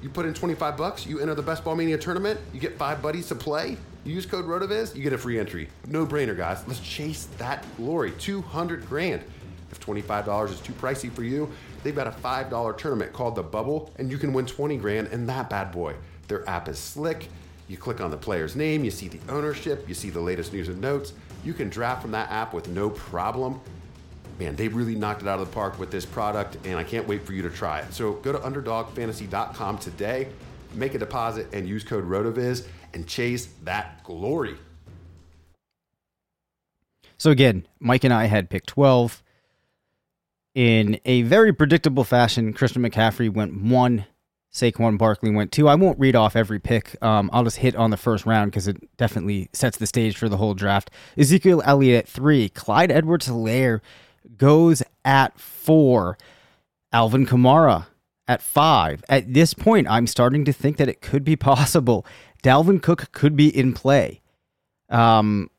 you 0.02 0.08
put 0.08 0.24
in 0.24 0.32
25 0.32 0.78
bucks, 0.78 1.04
you 1.04 1.20
enter 1.20 1.34
the 1.34 1.42
Best 1.42 1.62
Ball 1.62 1.76
Mania 1.76 1.98
tournament, 1.98 2.40
you 2.54 2.58
get 2.58 2.78
five 2.78 3.02
buddies 3.02 3.28
to 3.28 3.34
play. 3.34 3.76
You 4.06 4.14
use 4.14 4.24
code 4.24 4.46
RotoViz, 4.46 4.96
you 4.96 5.02
get 5.02 5.12
a 5.12 5.18
free 5.18 5.38
entry. 5.38 5.68
No 5.88 6.06
brainer, 6.06 6.34
guys. 6.34 6.66
Let's 6.66 6.80
chase 6.80 7.28
that 7.36 7.66
glory. 7.76 8.12
200 8.12 8.88
grand. 8.88 9.22
If 9.70 9.78
$25 9.78 10.48
is 10.48 10.60
too 10.60 10.72
pricey 10.72 11.12
for 11.12 11.22
you, 11.22 11.50
they've 11.82 11.94
got 11.94 12.06
a 12.06 12.12
$5 12.12 12.78
tournament 12.78 13.12
called 13.12 13.34
The 13.34 13.42
Bubble, 13.42 13.92
and 13.98 14.10
you 14.10 14.16
can 14.16 14.32
win 14.32 14.46
20 14.46 14.78
grand 14.78 15.08
in 15.08 15.26
that 15.26 15.50
bad 15.50 15.72
boy. 15.72 15.96
Their 16.28 16.48
app 16.48 16.66
is 16.66 16.78
slick. 16.78 17.28
You 17.68 17.76
click 17.76 18.00
on 18.00 18.10
the 18.10 18.16
player's 18.16 18.56
name, 18.56 18.84
you 18.84 18.90
see 18.90 19.08
the 19.08 19.20
ownership, 19.30 19.86
you 19.86 19.92
see 19.92 20.08
the 20.08 20.20
latest 20.20 20.54
news 20.54 20.68
and 20.68 20.80
notes. 20.80 21.12
You 21.44 21.52
can 21.52 21.68
draft 21.68 22.00
from 22.00 22.12
that 22.12 22.30
app 22.30 22.54
with 22.54 22.68
no 22.68 22.88
problem. 22.88 23.60
Man, 24.40 24.56
they 24.56 24.68
really 24.68 24.94
knocked 24.94 25.20
it 25.20 25.28
out 25.28 25.38
of 25.38 25.46
the 25.46 25.54
park 25.54 25.78
with 25.78 25.90
this 25.90 26.06
product, 26.06 26.56
and 26.64 26.78
I 26.78 26.82
can't 26.82 27.06
wait 27.06 27.26
for 27.26 27.34
you 27.34 27.42
to 27.42 27.50
try 27.50 27.80
it. 27.80 27.92
So 27.92 28.14
go 28.14 28.32
to 28.32 28.38
underdogfantasy.com 28.38 29.76
today, 29.76 30.28
make 30.72 30.94
a 30.94 30.98
deposit, 30.98 31.48
and 31.52 31.68
use 31.68 31.84
code 31.84 32.08
RotoViz 32.08 32.66
and 32.94 33.06
chase 33.06 33.50
that 33.64 34.02
glory. 34.02 34.56
So 37.18 37.30
again, 37.30 37.68
Mike 37.80 38.02
and 38.04 38.14
I 38.14 38.24
had 38.24 38.48
picked 38.48 38.68
12 38.68 39.22
in 40.54 40.98
a 41.04 41.20
very 41.20 41.52
predictable 41.52 42.04
fashion. 42.04 42.54
Christian 42.54 42.82
McCaffrey 42.82 43.30
went 43.30 43.62
one. 43.62 44.06
Saquon 44.50 44.96
Barkley 44.96 45.30
went 45.30 45.52
two. 45.52 45.68
I 45.68 45.74
won't 45.74 45.98
read 45.98 46.16
off 46.16 46.34
every 46.34 46.58
pick. 46.58 46.96
Um, 47.02 47.28
I'll 47.30 47.44
just 47.44 47.58
hit 47.58 47.76
on 47.76 47.90
the 47.90 47.98
first 47.98 48.24
round 48.24 48.50
because 48.50 48.66
it 48.66 48.96
definitely 48.96 49.50
sets 49.52 49.76
the 49.76 49.86
stage 49.86 50.16
for 50.16 50.30
the 50.30 50.38
whole 50.38 50.54
draft. 50.54 50.90
Ezekiel 51.18 51.62
Elliott 51.66 52.04
at 52.04 52.08
three. 52.08 52.48
Clyde 52.48 52.90
Edwards 52.90 53.28
Helaire 53.28 53.80
goes 54.36 54.82
at 55.04 55.38
four. 55.38 56.18
Alvin 56.92 57.26
Kamara 57.26 57.86
at 58.26 58.42
five. 58.42 59.02
At 59.08 59.32
this 59.32 59.54
point, 59.54 59.88
I'm 59.88 60.06
starting 60.06 60.44
to 60.44 60.52
think 60.52 60.76
that 60.76 60.88
it 60.88 61.00
could 61.00 61.24
be 61.24 61.36
possible. 61.50 62.06
Dalvin 62.42 62.82
Cook 62.82 63.12
could 63.12 63.36
be 63.36 63.48
in 63.54 63.72
play. 63.74 64.20
Um, 64.88 65.50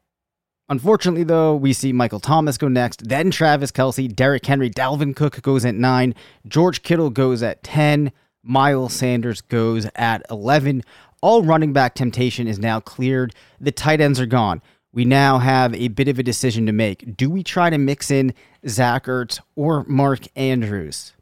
Unfortunately, 0.72 1.26
though, 1.26 1.54
we 1.54 1.74
see 1.74 1.92
Michael 1.92 2.22
Thomas 2.22 2.58
go 2.58 2.70
next, 2.70 3.10
then 3.10 3.30
Travis 3.30 3.74
Kelce, 3.74 4.16
Derrick 4.16 4.46
Henry, 4.46 4.70
Dalvin 4.70 5.14
Cook 5.14 5.42
goes 5.42 5.66
at 5.66 5.76
nine, 5.76 6.16
George 6.48 6.82
Kittle 6.82 7.10
goes 7.10 7.44
at 7.44 7.62
10, 7.62 8.14
Miles 8.42 8.94
Sanders 8.94 9.42
goes 9.42 9.86
at 9.96 10.26
11. 10.30 10.82
All 11.22 11.44
running 11.44 11.74
back 11.74 11.94
temptation 11.94 12.48
is 12.48 12.58
now 12.58 12.80
cleared. 12.80 13.36
The 13.60 13.74
tight 13.74 14.00
ends 14.00 14.18
are 14.18 14.26
gone. 14.26 14.62
We 14.94 15.06
now 15.06 15.38
have 15.38 15.74
a 15.74 15.88
bit 15.88 16.08
of 16.08 16.20
a 16.20 16.24
decision 16.24 16.66
to 16.66 16.72
make. 16.72 17.16
Do 17.16 17.30
we 17.30 17.44
try 17.44 17.70
to 17.70 17.78
mix 17.78 18.12
in 18.12 18.34
Zach 18.68 19.06
Ertz 19.06 19.40
or 19.56 19.86
Mark 19.86 20.22
Andrews? 20.36 21.14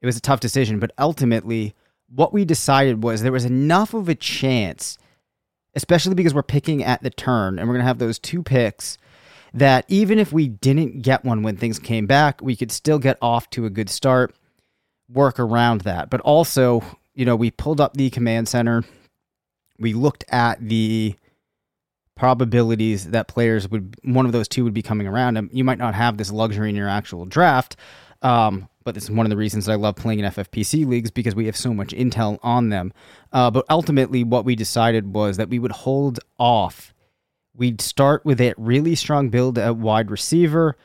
It 0.00 0.06
was 0.06 0.16
a 0.16 0.20
tough 0.20 0.40
decision, 0.40 0.78
but 0.78 0.92
ultimately, 0.98 1.74
what 2.14 2.32
we 2.32 2.44
decided 2.44 3.02
was 3.02 3.22
there 3.22 3.32
was 3.32 3.44
enough 3.44 3.94
of 3.94 4.08
a 4.08 4.14
chance 4.14 4.98
especially 5.74 6.14
because 6.14 6.34
we're 6.34 6.42
picking 6.42 6.82
at 6.82 7.02
the 7.02 7.10
turn 7.10 7.58
and 7.58 7.68
we're 7.68 7.74
going 7.74 7.82
to 7.82 7.88
have 7.88 7.98
those 7.98 8.18
two 8.18 8.42
picks 8.42 8.98
that 9.52 9.84
even 9.88 10.18
if 10.18 10.32
we 10.32 10.48
didn't 10.48 11.02
get 11.02 11.24
one 11.24 11.42
when 11.42 11.56
things 11.56 11.78
came 11.78 12.06
back, 12.06 12.40
we 12.42 12.56
could 12.56 12.72
still 12.72 12.98
get 12.98 13.16
off 13.22 13.48
to 13.50 13.66
a 13.66 13.70
good 13.70 13.88
start, 13.88 14.34
work 15.12 15.38
around 15.38 15.82
that. 15.82 16.10
But 16.10 16.20
also, 16.22 16.82
you 17.14 17.24
know, 17.24 17.36
we 17.36 17.50
pulled 17.50 17.80
up 17.80 17.94
the 17.94 18.10
command 18.10 18.48
center, 18.48 18.82
we 19.78 19.92
looked 19.92 20.24
at 20.28 20.60
the 20.60 21.14
probabilities 22.16 23.10
that 23.10 23.26
players 23.26 23.68
would 23.68 23.96
one 24.04 24.26
of 24.26 24.32
those 24.32 24.46
two 24.46 24.62
would 24.62 24.74
be 24.74 24.82
coming 24.82 25.06
around 25.06 25.50
you 25.52 25.64
might 25.64 25.78
not 25.78 25.94
have 25.94 26.16
this 26.16 26.30
luxury 26.30 26.68
in 26.68 26.76
your 26.76 26.88
actual 26.88 27.24
draft 27.24 27.76
um, 28.22 28.68
but 28.84 28.94
this 28.94 29.04
is 29.04 29.10
one 29.10 29.26
of 29.26 29.30
the 29.30 29.36
reasons 29.36 29.68
I 29.68 29.74
love 29.74 29.96
playing 29.96 30.20
in 30.20 30.30
FFPC 30.30 30.86
leagues 30.86 31.10
because 31.10 31.34
we 31.34 31.46
have 31.46 31.56
so 31.56 31.74
much 31.74 31.88
intel 31.88 32.38
on 32.42 32.68
them. 32.68 32.92
Uh, 33.32 33.50
but 33.50 33.64
ultimately, 33.68 34.24
what 34.24 34.44
we 34.44 34.56
decided 34.56 35.14
was 35.14 35.36
that 35.36 35.48
we 35.48 35.58
would 35.58 35.72
hold 35.72 36.20
off. 36.38 36.94
We'd 37.54 37.80
start 37.80 38.24
with 38.24 38.40
a 38.40 38.54
really 38.56 38.94
strong 38.94 39.30
build 39.30 39.58
at 39.58 39.76
wide 39.76 40.10
receiver. 40.10 40.76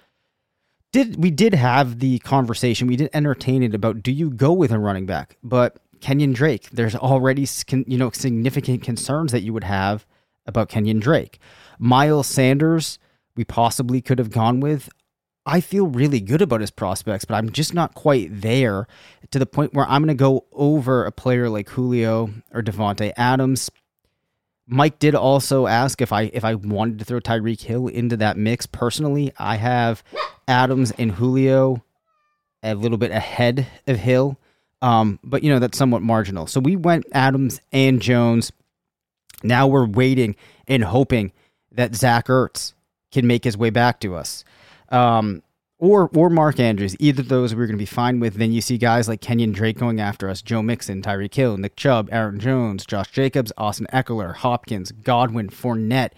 Did 0.91 1.21
we 1.21 1.29
did 1.29 1.53
have 1.53 1.99
the 1.99 2.19
conversation? 2.19 2.87
We 2.87 2.95
did 2.95 3.09
entertain 3.13 3.63
it 3.63 3.75
about 3.75 4.01
do 4.01 4.11
you 4.11 4.29
go 4.29 4.53
with 4.53 4.71
a 4.71 4.79
running 4.79 5.05
back? 5.05 5.37
But 5.43 5.77
Kenyon 6.01 6.33
Drake, 6.33 6.69
there's 6.71 6.95
already 6.95 7.47
you 7.85 7.97
know 7.97 8.11
significant 8.11 8.81
concerns 8.83 9.31
that 9.31 9.41
you 9.41 9.53
would 9.53 9.65
have 9.65 10.05
about 10.49 10.67
Kenyon 10.67 10.99
Drake. 10.99 11.39
Miles 11.79 12.27
Sanders, 12.27 12.99
we 13.37 13.45
possibly 13.45 14.01
could 14.01 14.19
have 14.19 14.31
gone 14.31 14.59
with. 14.59 14.89
I 15.45 15.61
feel 15.61 15.87
really 15.87 16.19
good 16.19 16.41
about 16.41 16.61
his 16.61 16.71
prospects, 16.71 17.25
but 17.25 17.35
I'm 17.35 17.51
just 17.51 17.73
not 17.73 17.95
quite 17.95 18.41
there 18.41 18.87
to 19.31 19.39
the 19.39 19.45
point 19.45 19.73
where 19.73 19.85
I'm 19.87 20.01
going 20.01 20.09
to 20.09 20.13
go 20.13 20.45
over 20.51 21.05
a 21.05 21.11
player 21.11 21.49
like 21.49 21.69
Julio 21.69 22.29
or 22.51 22.61
Davante 22.61 23.13
Adams. 23.15 23.71
Mike 24.67 24.99
did 24.99 25.15
also 25.15 25.65
ask 25.65 26.01
if 26.01 26.13
I 26.13 26.23
if 26.33 26.43
I 26.43 26.53
wanted 26.53 26.99
to 26.99 27.05
throw 27.05 27.19
Tyreek 27.19 27.61
Hill 27.61 27.87
into 27.87 28.17
that 28.17 28.37
mix. 28.37 28.67
Personally, 28.67 29.31
I 29.39 29.55
have 29.55 30.03
Adams 30.47 30.91
and 30.91 31.11
Julio 31.13 31.83
a 32.61 32.75
little 32.75 32.99
bit 32.99 33.09
ahead 33.09 33.65
of 33.87 33.97
Hill, 33.97 34.37
um, 34.83 35.19
but 35.23 35.43
you 35.43 35.51
know 35.51 35.57
that's 35.57 35.77
somewhat 35.77 36.03
marginal. 36.03 36.45
So 36.45 36.59
we 36.59 36.75
went 36.75 37.05
Adams 37.13 37.61
and 37.71 37.99
Jones. 37.99 38.51
Now 39.43 39.67
we're 39.67 39.87
waiting 39.87 40.35
and 40.67 40.83
hoping 40.83 41.31
that 41.71 41.95
Zach 41.95 42.27
Ertz 42.27 42.73
can 43.11 43.27
make 43.27 43.43
his 43.43 43.57
way 43.57 43.69
back 43.69 43.99
to 44.01 44.15
us 44.15 44.43
um, 44.89 45.41
or 45.77 46.09
or 46.13 46.29
Mark 46.29 46.59
Andrews. 46.59 46.95
Either 46.99 47.21
of 47.21 47.29
those 47.29 47.55
we're 47.55 47.65
going 47.65 47.77
to 47.77 47.81
be 47.81 47.85
fine 47.85 48.19
with. 48.19 48.35
Then 48.35 48.51
you 48.51 48.61
see 48.61 48.77
guys 48.77 49.07
like 49.07 49.21
Kenyon 49.21 49.51
Drake 49.51 49.77
going 49.77 49.99
after 49.99 50.29
us, 50.29 50.41
Joe 50.41 50.61
Mixon, 50.61 51.01
Tyreek 51.01 51.33
Hill, 51.33 51.57
Nick 51.57 51.75
Chubb, 51.75 52.09
Aaron 52.11 52.39
Jones, 52.39 52.85
Josh 52.85 53.11
Jacobs, 53.11 53.53
Austin 53.57 53.87
Ekeler, 53.93 54.35
Hopkins, 54.35 54.91
Godwin, 54.91 55.49
Fournette, 55.49 56.11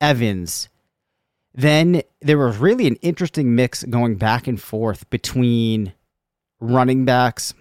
Evans. 0.00 0.68
Then 1.56 2.02
there 2.20 2.38
was 2.38 2.58
really 2.58 2.86
an 2.86 2.96
interesting 2.96 3.54
mix 3.54 3.84
going 3.84 4.16
back 4.16 4.48
and 4.48 4.60
forth 4.60 5.08
between 5.10 5.92
running 6.60 7.04
backs 7.04 7.54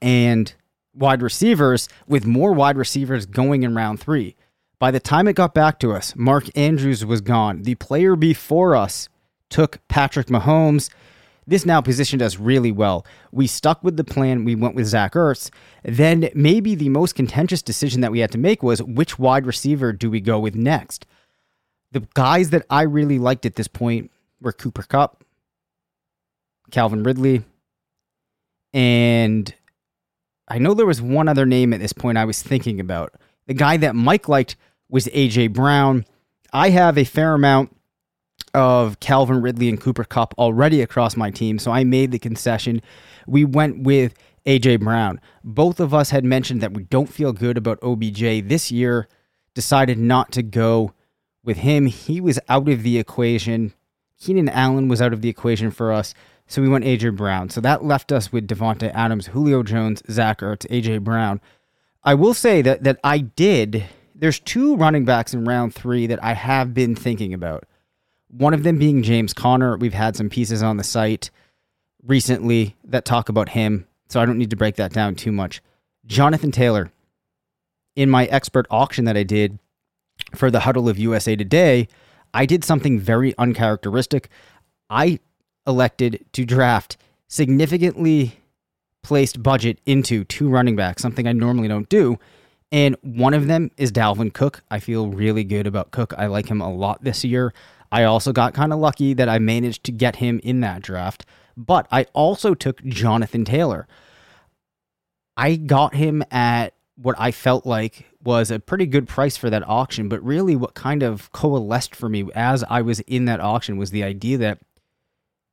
and 0.00 0.54
wide 0.94 1.22
receivers, 1.22 1.88
with 2.06 2.26
more 2.26 2.52
wide 2.52 2.76
receivers 2.76 3.26
going 3.26 3.62
in 3.62 3.74
round 3.74 4.00
three. 4.00 4.36
By 4.78 4.90
the 4.90 5.00
time 5.00 5.28
it 5.28 5.34
got 5.36 5.54
back 5.54 5.78
to 5.80 5.92
us, 5.92 6.14
Mark 6.16 6.46
Andrews 6.56 7.04
was 7.04 7.20
gone. 7.20 7.62
The 7.62 7.76
player 7.76 8.16
before 8.16 8.74
us 8.74 9.08
took 9.48 9.78
Patrick 9.88 10.26
Mahomes. 10.26 10.90
this 11.46 11.66
now 11.66 11.80
positioned 11.80 12.22
us 12.22 12.38
really 12.38 12.72
well. 12.72 13.04
We 13.32 13.46
stuck 13.46 13.82
with 13.82 13.96
the 13.96 14.04
plan. 14.04 14.44
We 14.44 14.54
went 14.54 14.74
with 14.74 14.86
Zach 14.86 15.14
Ertz. 15.14 15.50
Then 15.84 16.30
maybe 16.34 16.74
the 16.74 16.88
most 16.88 17.14
contentious 17.14 17.62
decision 17.62 18.00
that 18.00 18.12
we 18.12 18.20
had 18.20 18.30
to 18.32 18.38
make 18.38 18.62
was 18.62 18.82
which 18.82 19.18
wide 19.18 19.46
receiver 19.46 19.92
do 19.92 20.10
we 20.10 20.20
go 20.20 20.38
with 20.38 20.54
next? 20.54 21.06
The 21.90 22.06
guys 22.14 22.50
that 22.50 22.64
I 22.70 22.82
really 22.82 23.18
liked 23.18 23.44
at 23.44 23.56
this 23.56 23.68
point 23.68 24.10
were 24.40 24.52
Cooper 24.52 24.82
Kupp, 24.82 25.24
Calvin 26.70 27.02
Ridley, 27.02 27.42
and 28.72 29.54
I 30.52 30.58
know 30.58 30.74
there 30.74 30.84
was 30.84 31.00
one 31.00 31.28
other 31.28 31.46
name 31.46 31.72
at 31.72 31.80
this 31.80 31.94
point 31.94 32.18
I 32.18 32.26
was 32.26 32.42
thinking 32.42 32.78
about. 32.78 33.14
The 33.46 33.54
guy 33.54 33.78
that 33.78 33.96
Mike 33.96 34.28
liked 34.28 34.56
was 34.90 35.06
AJ 35.06 35.54
Brown. 35.54 36.04
I 36.52 36.68
have 36.68 36.98
a 36.98 37.04
fair 37.04 37.32
amount 37.32 37.74
of 38.52 39.00
Calvin 39.00 39.40
Ridley 39.40 39.70
and 39.70 39.80
Cooper 39.80 40.04
Kupp 40.04 40.34
already 40.36 40.82
across 40.82 41.16
my 41.16 41.30
team, 41.30 41.58
so 41.58 41.70
I 41.70 41.84
made 41.84 42.10
the 42.10 42.18
concession. 42.18 42.82
We 43.26 43.46
went 43.46 43.84
with 43.84 44.12
AJ 44.44 44.80
Brown. 44.80 45.22
Both 45.42 45.80
of 45.80 45.94
us 45.94 46.10
had 46.10 46.22
mentioned 46.22 46.60
that 46.60 46.74
we 46.74 46.82
don't 46.82 47.08
feel 47.08 47.32
good 47.32 47.56
about 47.56 47.82
OBJ 47.82 48.46
this 48.46 48.70
year, 48.70 49.08
decided 49.54 49.96
not 49.96 50.32
to 50.32 50.42
go 50.42 50.92
with 51.42 51.56
him. 51.56 51.86
He 51.86 52.20
was 52.20 52.38
out 52.50 52.68
of 52.68 52.82
the 52.82 52.98
equation. 52.98 53.72
Keenan 54.20 54.50
Allen 54.50 54.88
was 54.88 55.00
out 55.00 55.14
of 55.14 55.22
the 55.22 55.30
equation 55.30 55.70
for 55.70 55.92
us, 55.92 56.12
so 56.52 56.60
we 56.60 56.68
went 56.68 56.84
AJ 56.84 57.16
Brown. 57.16 57.48
So 57.48 57.62
that 57.62 57.82
left 57.82 58.12
us 58.12 58.30
with 58.30 58.46
Davante 58.46 58.92
Adams, 58.94 59.28
Julio 59.28 59.62
Jones, 59.62 60.02
Zach 60.10 60.40
Ertz, 60.40 60.66
AJ 60.66 61.02
Brown. 61.02 61.40
I 62.04 62.12
will 62.12 62.34
say 62.34 62.60
that 62.60 62.84
that 62.84 63.00
I 63.02 63.18
did. 63.18 63.84
There's 64.14 64.38
two 64.38 64.76
running 64.76 65.06
backs 65.06 65.32
in 65.32 65.46
round 65.46 65.74
three 65.74 66.06
that 66.08 66.22
I 66.22 66.34
have 66.34 66.74
been 66.74 66.94
thinking 66.94 67.32
about. 67.32 67.64
One 68.28 68.52
of 68.52 68.64
them 68.64 68.76
being 68.76 69.02
James 69.02 69.32
Conner. 69.32 69.78
We've 69.78 69.94
had 69.94 70.14
some 70.14 70.28
pieces 70.28 70.62
on 70.62 70.76
the 70.76 70.84
site 70.84 71.30
recently 72.04 72.76
that 72.84 73.06
talk 73.06 73.30
about 73.30 73.48
him, 73.48 73.86
so 74.10 74.20
I 74.20 74.26
don't 74.26 74.36
need 74.36 74.50
to 74.50 74.56
break 74.56 74.76
that 74.76 74.92
down 74.92 75.14
too 75.14 75.32
much. 75.32 75.62
Jonathan 76.04 76.52
Taylor. 76.52 76.92
In 77.96 78.10
my 78.10 78.26
expert 78.26 78.66
auction 78.70 79.06
that 79.06 79.16
I 79.16 79.22
did 79.22 79.58
for 80.34 80.50
the 80.50 80.60
Huddle 80.60 80.90
of 80.90 80.98
USA 80.98 81.34
Today, 81.34 81.88
I 82.34 82.44
did 82.44 82.62
something 82.62 82.98
very 82.98 83.34
uncharacteristic. 83.38 84.28
I 84.90 85.18
elected 85.66 86.24
to 86.32 86.44
draft 86.44 86.96
significantly 87.28 88.38
placed 89.02 89.42
budget 89.42 89.78
into 89.86 90.24
two 90.24 90.48
running 90.48 90.76
backs, 90.76 91.02
something 91.02 91.26
I 91.26 91.32
normally 91.32 91.68
don't 91.68 91.88
do. 91.88 92.18
And 92.70 92.96
one 93.02 93.34
of 93.34 93.48
them 93.48 93.70
is 93.76 93.92
Dalvin 93.92 94.32
Cook. 94.32 94.62
I 94.70 94.78
feel 94.78 95.08
really 95.08 95.44
good 95.44 95.66
about 95.66 95.90
Cook. 95.90 96.14
I 96.16 96.26
like 96.26 96.48
him 96.48 96.60
a 96.60 96.72
lot 96.72 97.04
this 97.04 97.24
year. 97.24 97.52
I 97.90 98.04
also 98.04 98.32
got 98.32 98.54
kind 98.54 98.72
of 98.72 98.78
lucky 98.78 99.12
that 99.12 99.28
I 99.28 99.38
managed 99.38 99.84
to 99.84 99.92
get 99.92 100.16
him 100.16 100.40
in 100.42 100.60
that 100.60 100.80
draft, 100.80 101.26
but 101.56 101.86
I 101.90 102.06
also 102.14 102.54
took 102.54 102.82
Jonathan 102.84 103.44
Taylor. 103.44 103.86
I 105.36 105.56
got 105.56 105.94
him 105.94 106.24
at 106.30 106.72
what 106.96 107.16
I 107.18 107.30
felt 107.30 107.66
like 107.66 108.06
was 108.22 108.50
a 108.50 108.60
pretty 108.60 108.86
good 108.86 109.08
price 109.08 109.36
for 109.36 109.50
that 109.50 109.66
auction, 109.68 110.08
but 110.08 110.24
really 110.24 110.56
what 110.56 110.74
kind 110.74 111.02
of 111.02 111.30
coalesced 111.32 111.94
for 111.94 112.08
me 112.08 112.28
as 112.34 112.64
I 112.64 112.80
was 112.80 113.00
in 113.00 113.26
that 113.26 113.40
auction 113.40 113.76
was 113.76 113.90
the 113.90 114.04
idea 114.04 114.38
that 114.38 114.58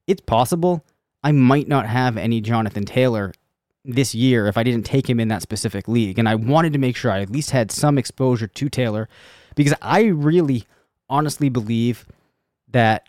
it's 0.10 0.22
possible 0.22 0.84
I 1.24 1.32
might 1.32 1.68
not 1.68 1.86
have 1.86 2.18
any 2.18 2.42
Jonathan 2.42 2.86
Taylor 2.86 3.34
this 3.86 4.16
year 4.16 4.48
if 4.48 4.58
I 4.58 4.64
didn't 4.64 4.86
take 4.86 5.10
him 5.10 5.20
in 5.20 5.28
that 5.28 5.42
specific 5.42 5.88
league. 5.88 6.18
And 6.18 6.28
I 6.28 6.36
wanted 6.36 6.74
to 6.74 6.80
make 6.80 6.96
sure 6.96 7.12
I 7.12 7.22
at 7.22 7.30
least 7.30 7.52
had 7.52 7.72
some 7.72 7.98
exposure 7.98 8.48
to 8.48 8.70
Taylor 8.70 9.08
because 9.56 9.74
I 9.82 10.06
really 10.06 10.66
honestly 11.10 11.50
believe 11.50 12.06
that 12.70 13.08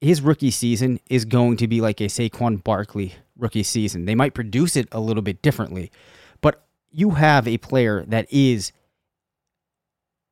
his 0.00 0.20
rookie 0.20 0.50
season 0.50 1.00
is 1.08 1.24
going 1.24 1.56
to 1.58 1.66
be 1.66 1.80
like 1.80 2.00
a 2.00 2.04
Saquon 2.04 2.62
Barkley 2.62 3.14
rookie 3.36 3.62
season. 3.62 4.04
They 4.04 4.14
might 4.14 4.34
produce 4.34 4.76
it 4.76 4.88
a 4.92 5.00
little 5.00 5.22
bit 5.22 5.42
differently, 5.42 5.90
but 6.40 6.66
you 6.90 7.10
have 7.12 7.48
a 7.48 7.58
player 7.58 8.04
that 8.06 8.26
is 8.30 8.72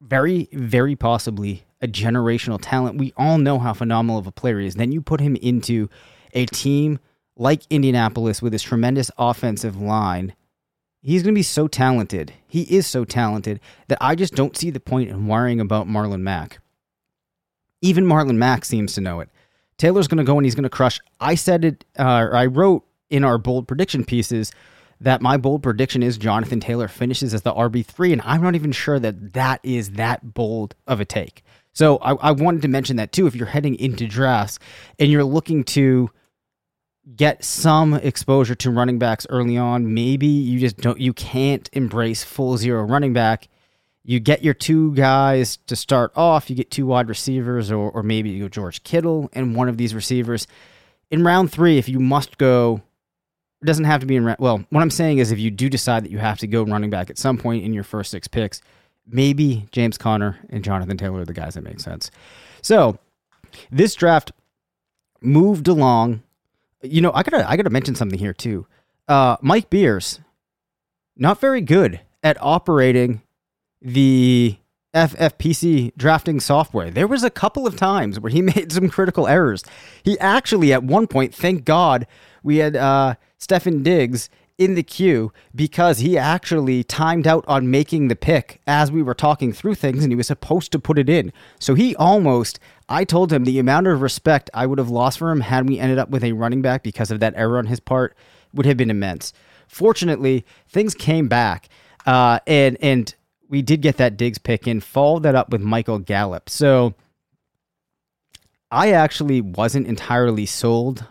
very, 0.00 0.48
very 0.52 0.96
possibly 0.96 1.64
a 1.84 1.88
generational 1.88 2.58
talent. 2.60 2.98
We 2.98 3.12
all 3.16 3.38
know 3.38 3.58
how 3.58 3.74
phenomenal 3.74 4.18
of 4.18 4.26
a 4.26 4.32
player 4.32 4.58
he 4.58 4.66
is. 4.66 4.74
Then 4.74 4.90
you 4.90 5.00
put 5.00 5.20
him 5.20 5.36
into 5.36 5.88
a 6.32 6.46
team 6.46 6.98
like 7.36 7.62
Indianapolis 7.70 8.42
with 8.42 8.52
this 8.52 8.62
tremendous 8.62 9.10
offensive 9.18 9.80
line. 9.80 10.34
He's 11.00 11.22
going 11.22 11.34
to 11.34 11.38
be 11.38 11.42
so 11.42 11.68
talented. 11.68 12.32
He 12.48 12.62
is 12.62 12.86
so 12.86 13.04
talented 13.04 13.60
that 13.88 13.98
I 14.00 14.14
just 14.14 14.34
don't 14.34 14.56
see 14.56 14.70
the 14.70 14.80
point 14.80 15.10
in 15.10 15.26
worrying 15.26 15.60
about 15.60 15.86
Marlon 15.86 16.22
Mack. 16.22 16.58
Even 17.82 18.06
Marlon 18.06 18.36
Mack 18.36 18.64
seems 18.64 18.94
to 18.94 19.02
know 19.02 19.20
it. 19.20 19.28
Taylor's 19.76 20.08
going 20.08 20.18
to 20.18 20.24
go 20.24 20.38
and 20.38 20.46
he's 20.46 20.54
going 20.54 20.62
to 20.62 20.70
crush. 20.70 20.98
I 21.20 21.34
said 21.34 21.64
it, 21.64 21.84
uh, 21.98 22.28
I 22.32 22.46
wrote 22.46 22.86
in 23.10 23.24
our 23.24 23.36
bold 23.36 23.68
prediction 23.68 24.04
pieces 24.04 24.50
that 25.00 25.20
my 25.20 25.36
bold 25.36 25.62
prediction 25.62 26.02
is 26.02 26.16
Jonathan 26.16 26.60
Taylor 26.60 26.88
finishes 26.88 27.34
as 27.34 27.42
the 27.42 27.52
RB3, 27.52 28.12
and 28.12 28.22
I'm 28.24 28.42
not 28.42 28.54
even 28.54 28.72
sure 28.72 28.98
that 28.98 29.34
that 29.34 29.60
is 29.62 29.92
that 29.92 30.34
bold 30.34 30.74
of 30.86 31.00
a 31.00 31.04
take. 31.04 31.43
So 31.74 31.98
I, 31.98 32.14
I 32.14 32.30
wanted 32.30 32.62
to 32.62 32.68
mention 32.68 32.96
that 32.96 33.12
too. 33.12 33.26
If 33.26 33.36
you're 33.36 33.46
heading 33.46 33.74
into 33.76 34.06
drafts 34.06 34.58
and 34.98 35.10
you're 35.10 35.24
looking 35.24 35.64
to 35.64 36.10
get 37.14 37.44
some 37.44 37.92
exposure 37.92 38.54
to 38.54 38.70
running 38.70 38.98
backs 38.98 39.26
early 39.28 39.58
on, 39.58 39.92
maybe 39.92 40.26
you 40.26 40.58
just 40.58 40.78
don't, 40.78 40.98
you 40.98 41.12
can't 41.12 41.68
embrace 41.74 42.24
full 42.24 42.56
zero 42.56 42.82
running 42.84 43.12
back 43.12 43.48
you 44.04 44.20
get 44.20 44.44
your 44.44 44.54
two 44.54 44.94
guys 44.94 45.56
to 45.66 45.74
start 45.74 46.12
off. 46.14 46.50
You 46.50 46.56
get 46.56 46.70
two 46.70 46.86
wide 46.86 47.08
receivers, 47.08 47.72
or, 47.72 47.90
or 47.90 48.02
maybe 48.02 48.30
you 48.30 48.44
go 48.44 48.48
George 48.48 48.82
Kittle 48.84 49.30
and 49.32 49.56
one 49.56 49.68
of 49.68 49.78
these 49.78 49.94
receivers. 49.94 50.46
In 51.10 51.24
round 51.24 51.50
three, 51.50 51.78
if 51.78 51.88
you 51.88 51.98
must 51.98 52.36
go, 52.36 52.82
it 53.62 53.66
doesn't 53.66 53.86
have 53.86 54.02
to 54.02 54.06
be 54.06 54.16
in 54.16 54.24
round. 54.24 54.38
Well, 54.38 54.62
what 54.68 54.82
I'm 54.82 54.90
saying 54.90 55.18
is, 55.18 55.32
if 55.32 55.38
you 55.38 55.50
do 55.50 55.70
decide 55.70 56.04
that 56.04 56.10
you 56.10 56.18
have 56.18 56.38
to 56.40 56.46
go 56.46 56.64
running 56.64 56.90
back 56.90 57.08
at 57.08 57.16
some 57.16 57.38
point 57.38 57.64
in 57.64 57.72
your 57.72 57.82
first 57.82 58.10
six 58.10 58.28
picks, 58.28 58.60
maybe 59.06 59.66
James 59.72 59.98
Conner 59.98 60.38
and 60.50 60.64
Jonathan 60.64 60.96
Taylor 60.96 61.20
are 61.20 61.24
the 61.24 61.32
guys 61.32 61.54
that 61.54 61.64
make 61.64 61.80
sense. 61.80 62.10
So 62.62 62.98
this 63.70 63.94
draft 63.94 64.32
moved 65.20 65.68
along. 65.68 66.22
You 66.82 67.00
know, 67.00 67.12
I 67.14 67.22
gotta 67.22 67.48
I 67.48 67.56
gotta 67.56 67.70
mention 67.70 67.94
something 67.94 68.18
here 68.18 68.34
too. 68.34 68.66
Uh, 69.08 69.36
Mike 69.40 69.70
Beers, 69.70 70.20
not 71.16 71.40
very 71.40 71.60
good 71.60 72.00
at 72.22 72.36
operating 72.40 73.22
the 73.80 74.56
FFPC 74.94 75.92
drafting 75.96 76.40
software. 76.40 76.90
There 76.90 77.08
was 77.08 77.24
a 77.24 77.30
couple 77.30 77.66
of 77.66 77.76
times 77.76 78.18
where 78.20 78.30
he 78.30 78.42
made 78.42 78.72
some 78.72 78.88
critical 78.88 79.26
errors. 79.26 79.64
He 80.02 80.18
actually, 80.20 80.72
at 80.72 80.84
one 80.84 81.06
point, 81.06 81.34
thank 81.34 81.64
God, 81.64 82.06
we 82.42 82.58
had 82.58 82.76
uh, 82.76 83.14
Stefon 83.38 83.82
Diggs 83.82 84.30
in 84.56 84.74
the 84.74 84.82
queue 84.82 85.32
because 85.54 85.98
he 85.98 86.16
actually 86.16 86.84
timed 86.84 87.26
out 87.26 87.44
on 87.48 87.70
making 87.70 88.08
the 88.08 88.16
pick 88.16 88.60
as 88.66 88.92
we 88.92 89.02
were 89.02 89.14
talking 89.14 89.52
through 89.52 89.74
things 89.74 90.04
and 90.04 90.12
he 90.12 90.16
was 90.16 90.28
supposed 90.28 90.70
to 90.72 90.78
put 90.78 90.98
it 90.98 91.08
in. 91.08 91.32
So 91.58 91.74
he 91.74 91.96
almost, 91.96 92.60
I 92.88 93.04
told 93.04 93.32
him 93.32 93.44
the 93.44 93.58
amount 93.58 93.88
of 93.88 94.00
respect 94.00 94.50
I 94.54 94.66
would 94.66 94.78
have 94.78 94.90
lost 94.90 95.18
for 95.18 95.30
him 95.30 95.40
had 95.40 95.68
we 95.68 95.78
ended 95.78 95.98
up 95.98 96.10
with 96.10 96.22
a 96.22 96.32
running 96.32 96.62
back 96.62 96.82
because 96.82 97.10
of 97.10 97.20
that 97.20 97.34
error 97.36 97.58
on 97.58 97.66
his 97.66 97.80
part 97.80 98.16
would 98.52 98.66
have 98.66 98.76
been 98.76 98.90
immense. 98.90 99.32
Fortunately, 99.66 100.44
things 100.68 100.94
came 100.94 101.26
back. 101.26 101.68
Uh, 102.06 102.38
and, 102.46 102.76
and, 102.80 103.14
we 103.48 103.62
did 103.62 103.82
get 103.82 103.98
that 103.98 104.16
Diggs 104.16 104.38
pick 104.38 104.66
and 104.66 104.82
followed 104.82 105.22
that 105.22 105.34
up 105.34 105.50
with 105.50 105.60
Michael 105.60 105.98
Gallup. 105.98 106.48
So 106.48 106.94
I 108.70 108.90
actually 108.90 109.40
wasn't 109.40 109.86
entirely 109.86 110.46
sold 110.46 111.06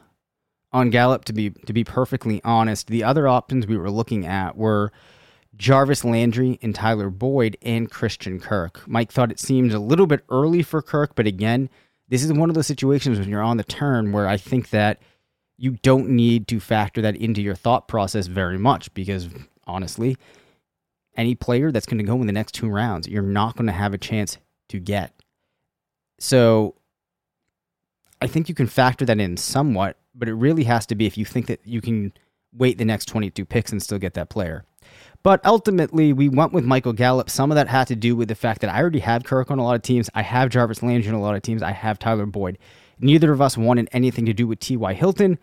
on 0.73 0.89
Gallup 0.89 1.25
to 1.25 1.33
be 1.33 1.51
to 1.51 1.73
be 1.73 1.83
perfectly 1.83 2.41
honest. 2.43 2.87
The 2.87 3.03
other 3.03 3.27
options 3.27 3.67
we 3.67 3.77
were 3.77 3.91
looking 3.91 4.25
at 4.25 4.57
were 4.57 4.91
Jarvis 5.55 6.03
Landry 6.03 6.59
and 6.61 6.73
Tyler 6.73 7.09
Boyd 7.09 7.57
and 7.61 7.89
Christian 7.89 8.39
Kirk. 8.39 8.81
Mike 8.87 9.11
thought 9.11 9.31
it 9.31 9.39
seemed 9.39 9.71
a 9.71 9.79
little 9.79 10.07
bit 10.07 10.23
early 10.29 10.63
for 10.63 10.81
Kirk, 10.81 11.15
but 11.15 11.27
again, 11.27 11.69
this 12.09 12.23
is 12.23 12.33
one 12.33 12.49
of 12.49 12.55
those 12.55 12.67
situations 12.67 13.19
when 13.19 13.29
you're 13.29 13.41
on 13.41 13.57
the 13.57 13.63
turn 13.63 14.11
where 14.11 14.27
I 14.27 14.37
think 14.37 14.71
that 14.71 14.99
you 15.57 15.71
don't 15.83 16.09
need 16.09 16.47
to 16.47 16.59
factor 16.59 17.01
that 17.01 17.15
into 17.15 17.41
your 17.41 17.55
thought 17.55 17.87
process 17.87 18.27
very 18.27 18.57
much 18.57 18.93
because 18.93 19.29
honestly, 19.65 20.17
any 21.15 21.35
player 21.35 21.71
that's 21.71 21.85
going 21.85 21.99
to 21.99 22.03
go 22.03 22.19
in 22.19 22.27
the 22.27 22.33
next 22.33 22.53
two 22.53 22.69
rounds, 22.69 23.07
you're 23.07 23.21
not 23.21 23.55
going 23.55 23.67
to 23.67 23.73
have 23.73 23.93
a 23.93 23.97
chance 23.99 24.37
to 24.69 24.79
get. 24.79 25.13
So 26.19 26.75
I 28.21 28.27
think 28.27 28.49
you 28.49 28.55
can 28.55 28.67
factor 28.67 29.05
that 29.05 29.19
in 29.19 29.37
somewhat, 29.37 29.97
but 30.15 30.27
it 30.27 30.33
really 30.33 30.63
has 30.63 30.85
to 30.87 30.95
be 30.95 31.05
if 31.05 31.17
you 31.17 31.25
think 31.25 31.47
that 31.47 31.59
you 31.65 31.81
can 31.81 32.13
wait 32.53 32.77
the 32.77 32.85
next 32.85 33.05
22 33.07 33.45
picks 33.45 33.71
and 33.71 33.81
still 33.81 33.97
get 33.97 34.13
that 34.13 34.29
player. 34.29 34.63
But 35.23 35.45
ultimately, 35.45 36.11
we 36.11 36.27
went 36.27 36.51
with 36.51 36.65
Michael 36.65 36.93
Gallup. 36.93 37.29
Some 37.29 37.51
of 37.51 37.55
that 37.55 37.69
had 37.69 37.87
to 37.87 37.95
do 37.95 38.15
with 38.15 38.27
the 38.27 38.35
fact 38.35 38.61
that 38.61 38.69
I 38.69 38.81
already 38.81 38.99
have 38.99 39.23
Kirk 39.23 39.49
on 39.49 39.57
a 39.57 39.63
lot 39.63 39.75
of 39.75 39.81
teams. 39.81 40.09
I 40.13 40.21
have 40.21 40.49
Jarvis 40.49 40.83
Landry 40.83 41.09
on 41.09 41.15
a 41.15 41.21
lot 41.21 41.35
of 41.35 41.41
teams. 41.41 41.63
I 41.63 41.71
have 41.71 41.97
Tyler 41.97 42.25
Boyd. 42.25 42.57
Neither 42.99 43.31
of 43.31 43.41
us 43.41 43.57
wanted 43.57 43.89
anything 43.93 44.25
to 44.25 44.33
do 44.33 44.45
with 44.45 44.59
T.Y. 44.59 44.93
Hilton. 44.93 45.39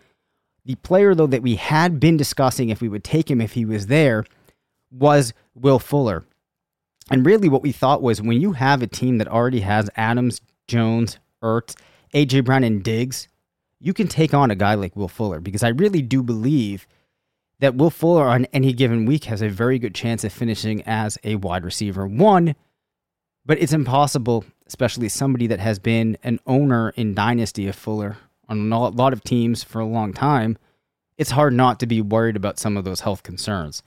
The 0.65 0.75
player, 0.75 1.15
though, 1.15 1.27
that 1.27 1.41
we 1.41 1.55
had 1.55 1.99
been 1.99 2.15
discussing 2.15 2.69
if 2.69 2.81
we 2.81 2.89
would 2.89 3.03
take 3.03 3.29
him 3.29 3.41
if 3.41 3.53
he 3.53 3.65
was 3.65 3.87
there 3.87 4.25
was 4.91 5.33
Will 5.55 5.79
Fuller. 5.79 6.25
And 7.09 7.25
really, 7.25 7.49
what 7.49 7.63
we 7.63 7.71
thought 7.71 8.03
was 8.03 8.21
when 8.21 8.39
you 8.39 8.51
have 8.51 8.83
a 8.83 8.87
team 8.87 9.17
that 9.17 9.27
already 9.27 9.61
has 9.61 9.89
Adams, 9.95 10.41
Jones, 10.67 11.17
Ertz, 11.43 11.75
AJ 12.13 12.45
Brown, 12.45 12.63
and 12.63 12.83
Diggs, 12.83 13.27
you 13.81 13.93
can 13.93 14.07
take 14.07 14.33
on 14.33 14.51
a 14.51 14.55
guy 14.55 14.75
like 14.75 14.95
Will 14.95 15.07
Fuller 15.07 15.39
because 15.39 15.63
I 15.63 15.69
really 15.69 16.01
do 16.01 16.21
believe 16.21 16.87
that 17.59 17.75
Will 17.75 17.89
Fuller 17.89 18.27
on 18.27 18.45
any 18.53 18.73
given 18.73 19.05
week 19.05 19.25
has 19.25 19.41
a 19.41 19.49
very 19.49 19.79
good 19.79 19.95
chance 19.95 20.23
of 20.23 20.31
finishing 20.31 20.83
as 20.83 21.17
a 21.23 21.35
wide 21.35 21.65
receiver 21.65 22.05
one, 22.07 22.55
but 23.45 23.59
it's 23.59 23.73
impossible, 23.73 24.45
especially 24.67 25.09
somebody 25.09 25.47
that 25.47 25.59
has 25.59 25.79
been 25.79 26.17
an 26.23 26.39
owner 26.45 26.91
in 26.95 27.15
Dynasty 27.15 27.67
of 27.67 27.75
Fuller 27.75 28.17
on 28.47 28.71
a 28.71 28.89
lot 28.89 29.13
of 29.13 29.23
teams 29.23 29.63
for 29.63 29.79
a 29.79 29.85
long 29.85 30.13
time. 30.13 30.57
It's 31.17 31.31
hard 31.31 31.53
not 31.53 31.79
to 31.79 31.87
be 31.87 32.01
worried 32.01 32.35
about 32.35 32.59
some 32.59 32.77
of 32.77 32.83
those 32.83 33.01
health 33.01 33.23
concerns. 33.23 33.81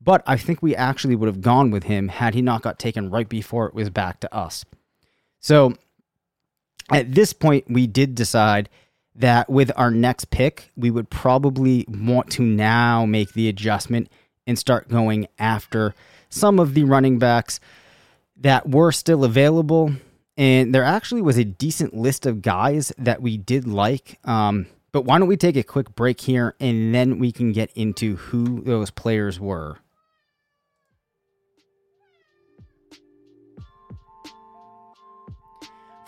But 0.00 0.22
I 0.26 0.36
think 0.36 0.62
we 0.62 0.76
actually 0.76 1.16
would 1.16 1.26
have 1.26 1.40
gone 1.40 1.70
with 1.70 1.84
him 1.84 2.08
had 2.08 2.34
he 2.34 2.42
not 2.42 2.62
got 2.62 2.78
taken 2.78 3.10
right 3.10 3.28
before 3.28 3.66
it 3.66 3.74
was 3.74 3.90
back 3.90 4.20
to 4.20 4.34
us. 4.34 4.64
So 5.40 5.74
at 6.90 7.12
this 7.12 7.32
point, 7.32 7.64
we 7.68 7.86
did 7.86 8.14
decide 8.14 8.68
that 9.18 9.50
with 9.50 9.70
our 9.76 9.90
next 9.90 10.30
pick, 10.30 10.70
we 10.76 10.90
would 10.90 11.10
probably 11.10 11.84
want 11.88 12.30
to 12.32 12.42
now 12.42 13.04
make 13.04 13.32
the 13.32 13.48
adjustment 13.48 14.10
and 14.46 14.58
start 14.58 14.88
going 14.88 15.28
after 15.38 15.94
some 16.30 16.58
of 16.58 16.74
the 16.74 16.84
running 16.84 17.18
backs 17.18 17.60
that 18.36 18.68
were 18.68 18.92
still 18.92 19.24
available. 19.24 19.92
And 20.36 20.74
there 20.74 20.84
actually 20.84 21.22
was 21.22 21.36
a 21.36 21.44
decent 21.44 21.94
list 21.94 22.26
of 22.26 22.42
guys 22.42 22.92
that 22.96 23.20
we 23.20 23.36
did 23.36 23.66
like. 23.66 24.18
Um, 24.24 24.66
but 24.92 25.02
why 25.04 25.18
don't 25.18 25.28
we 25.28 25.36
take 25.36 25.56
a 25.56 25.64
quick 25.64 25.94
break 25.94 26.20
here 26.20 26.54
and 26.60 26.94
then 26.94 27.18
we 27.18 27.32
can 27.32 27.52
get 27.52 27.70
into 27.74 28.16
who 28.16 28.62
those 28.62 28.90
players 28.90 29.40
were. 29.40 29.78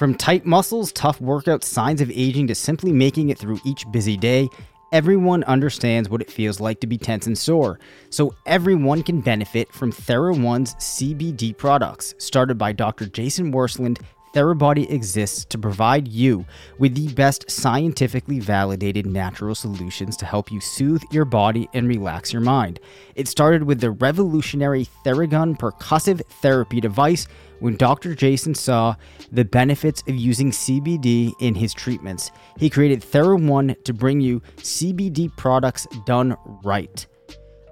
From 0.00 0.14
tight 0.14 0.46
muscles, 0.46 0.92
tough 0.92 1.18
workouts, 1.18 1.64
signs 1.64 2.00
of 2.00 2.10
aging 2.10 2.46
to 2.46 2.54
simply 2.54 2.90
making 2.90 3.28
it 3.28 3.36
through 3.36 3.60
each 3.66 3.84
busy 3.92 4.16
day, 4.16 4.48
everyone 4.92 5.44
understands 5.44 6.08
what 6.08 6.22
it 6.22 6.30
feels 6.30 6.58
like 6.58 6.80
to 6.80 6.86
be 6.86 6.96
tense 6.96 7.26
and 7.26 7.36
sore. 7.36 7.78
So 8.08 8.34
everyone 8.46 9.02
can 9.02 9.20
benefit 9.20 9.70
from 9.74 9.92
TheraOne's 9.92 10.74
CBD 10.76 11.54
products, 11.54 12.14
started 12.16 12.56
by 12.56 12.72
Dr. 12.72 13.08
Jason 13.08 13.52
Wersland. 13.52 14.00
Therabody 14.32 14.90
exists 14.90 15.44
to 15.46 15.58
provide 15.58 16.08
you 16.08 16.46
with 16.78 16.94
the 16.94 17.12
best 17.12 17.50
scientifically 17.50 18.38
validated 18.38 19.04
natural 19.04 19.54
solutions 19.54 20.16
to 20.16 20.24
help 20.24 20.50
you 20.50 20.60
soothe 20.60 21.02
your 21.10 21.26
body 21.26 21.68
and 21.74 21.86
relax 21.86 22.32
your 22.32 22.40
mind. 22.40 22.80
It 23.16 23.28
started 23.28 23.64
with 23.64 23.80
the 23.80 23.90
revolutionary 23.90 24.86
Theragun 25.04 25.58
percussive 25.58 26.24
therapy 26.40 26.80
device 26.80 27.26
when 27.60 27.76
Dr. 27.76 28.14
Jason 28.14 28.54
saw 28.54 28.96
the 29.30 29.44
benefits 29.44 30.02
of 30.08 30.16
using 30.16 30.50
CBD 30.50 31.32
in 31.40 31.54
his 31.54 31.72
treatments. 31.72 32.30
He 32.58 32.68
created 32.68 33.02
TheraOne 33.02 33.82
to 33.84 33.92
bring 33.92 34.20
you 34.20 34.40
CBD 34.56 35.34
products 35.36 35.86
done 36.04 36.36
right. 36.64 37.06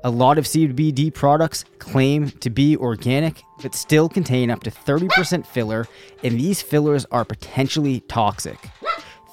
A 0.05 0.11
lot 0.11 0.38
of 0.38 0.44
CBD 0.44 1.12
products 1.12 1.64
claim 1.79 2.31
to 2.31 2.51
be 2.51 2.77
organic, 2.77 3.42
but 3.61 3.74
still 3.74 4.09
contain 4.09 4.48
up 4.48 4.62
to 4.62 4.70
30% 4.70 5.44
filler, 5.44 5.88
and 6.22 6.38
these 6.38 6.62
fillers 6.62 7.05
are 7.11 7.24
potentially 7.24 8.01
toxic. 8.01 8.59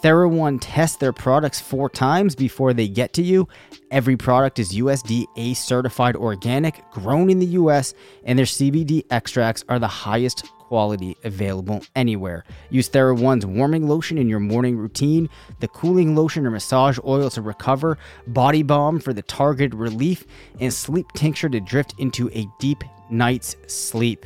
TheraOne 0.04 0.60
tests 0.62 0.98
their 0.98 1.14
products 1.14 1.60
four 1.60 1.90
times 1.90 2.36
before 2.36 2.74
they 2.74 2.88
get 2.88 3.14
to 3.14 3.24
you. 3.24 3.48
Every 3.92 4.18
product 4.18 4.60
is 4.60 4.74
USDA 4.74 5.56
certified 5.56 6.16
organic, 6.16 6.90
grown 6.92 7.30
in 7.30 7.40
the 7.40 7.46
US, 7.48 7.94
and 8.24 8.38
their 8.38 8.46
CBD 8.46 9.04
extracts 9.10 9.64
are 9.70 9.80
the 9.80 9.88
highest 9.88 10.46
quality 10.68 11.16
available 11.24 11.82
anywhere. 11.96 12.44
Use 12.70 12.90
TheraOne's 12.90 13.46
warming 13.46 13.88
lotion 13.88 14.18
in 14.18 14.28
your 14.28 14.40
morning 14.40 14.78
routine, 14.78 15.30
the 15.60 15.68
cooling 15.68 16.16
lotion 16.16 16.46
or 16.46 16.52
massage 16.52 17.00
oil 17.06 17.30
to 17.30 17.42
recover, 17.42 17.98
body 18.28 18.64
balm 18.64 19.00
for 19.00 19.14
the 19.14 19.22
targeted 19.22 19.76
relief, 19.76 20.26
and 20.60 20.74
sleep 20.74 21.08
tincture 21.14 21.50
to 21.50 21.60
drift 21.60 21.94
into 22.00 22.30
a 22.34 22.48
deep 22.60 22.84
night's 23.10 23.56
sleep. 23.68 24.26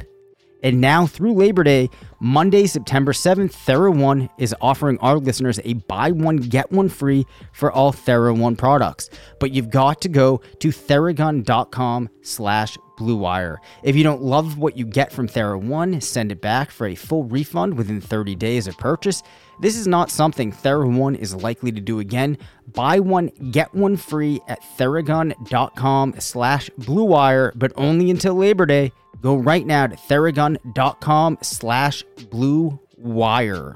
And 0.64 0.82
now 0.82 1.08
through 1.08 1.34
Labor 1.34 1.64
Day, 1.64 1.90
Monday, 2.20 2.68
September 2.68 3.14
7th, 3.14 3.54
TheraOne 3.54 4.30
is 4.38 4.56
offering 4.62 4.98
our 5.00 5.18
listeners 5.18 5.60
a 5.64 5.74
buy 5.74 6.12
one, 6.12 6.38
get 6.38 6.72
one 6.72 6.90
free 6.90 7.26
for 7.54 7.72
all 7.72 7.94
TheraOne 7.94 8.58
products. 8.58 9.10
But 9.40 9.52
you've 9.52 9.70
got 9.70 10.02
to 10.02 10.10
go 10.10 10.42
to 10.60 10.70
theragun.com 10.70 12.10
slash 12.22 12.78
Blue 12.98 13.16
Wire. 13.16 13.62
If 13.82 13.96
you 13.96 14.04
don't 14.04 14.22
love 14.22 14.58
what 14.58 14.78
you 14.78 14.86
get 14.86 15.12
from 15.12 15.28
TheraOne, 15.28 16.04
send 16.04 16.32
it 16.32 16.42
back 16.42 16.70
for 16.70 16.86
a 16.88 16.96
full 16.96 17.24
refund 17.24 17.76
within 17.76 18.02
30 18.02 18.36
days 18.36 18.68
of 18.68 18.78
purchase. 18.78 19.24
This 19.62 19.76
is 19.76 19.88
not 19.88 20.10
something 20.10 20.52
TheraOne 20.52 21.18
is 21.18 21.36
likely 21.36 21.72
to 21.72 21.82
do 21.82 22.00
again. 22.00 22.38
Buy 22.68 23.00
one, 23.00 23.28
get 23.52 23.74
one 23.74 23.98
free 23.98 24.40
at 24.48 24.62
theragun.com 24.78 26.16
slash 26.20 26.70
Blue 26.78 27.04
Wire, 27.04 27.52
but 27.56 27.74
only 27.76 28.10
until 28.10 28.36
Labor 28.36 28.66
Day. 28.66 28.92
Go 29.22 29.36
right 29.36 29.66
now 29.66 29.88
to 29.88 29.96
theragun.com 29.96 31.40
slash 31.42 32.04
Blue 32.30 32.80
Wire. 32.96 33.76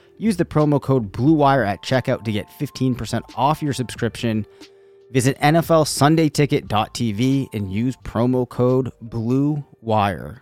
Use 0.21 0.37
the 0.37 0.45
promo 0.45 0.79
code 0.79 1.11
BLUEWIRE 1.11 1.65
at 1.65 1.81
checkout 1.81 2.23
to 2.25 2.31
get 2.31 2.47
15% 2.47 3.23
off 3.35 3.63
your 3.63 3.73
subscription. 3.73 4.45
Visit 5.09 5.35
NFLSundayTicket.tv 5.39 7.47
and 7.51 7.73
use 7.73 7.97
promo 7.97 8.47
code 8.47 8.91
BLUEWIRE. 9.03 10.41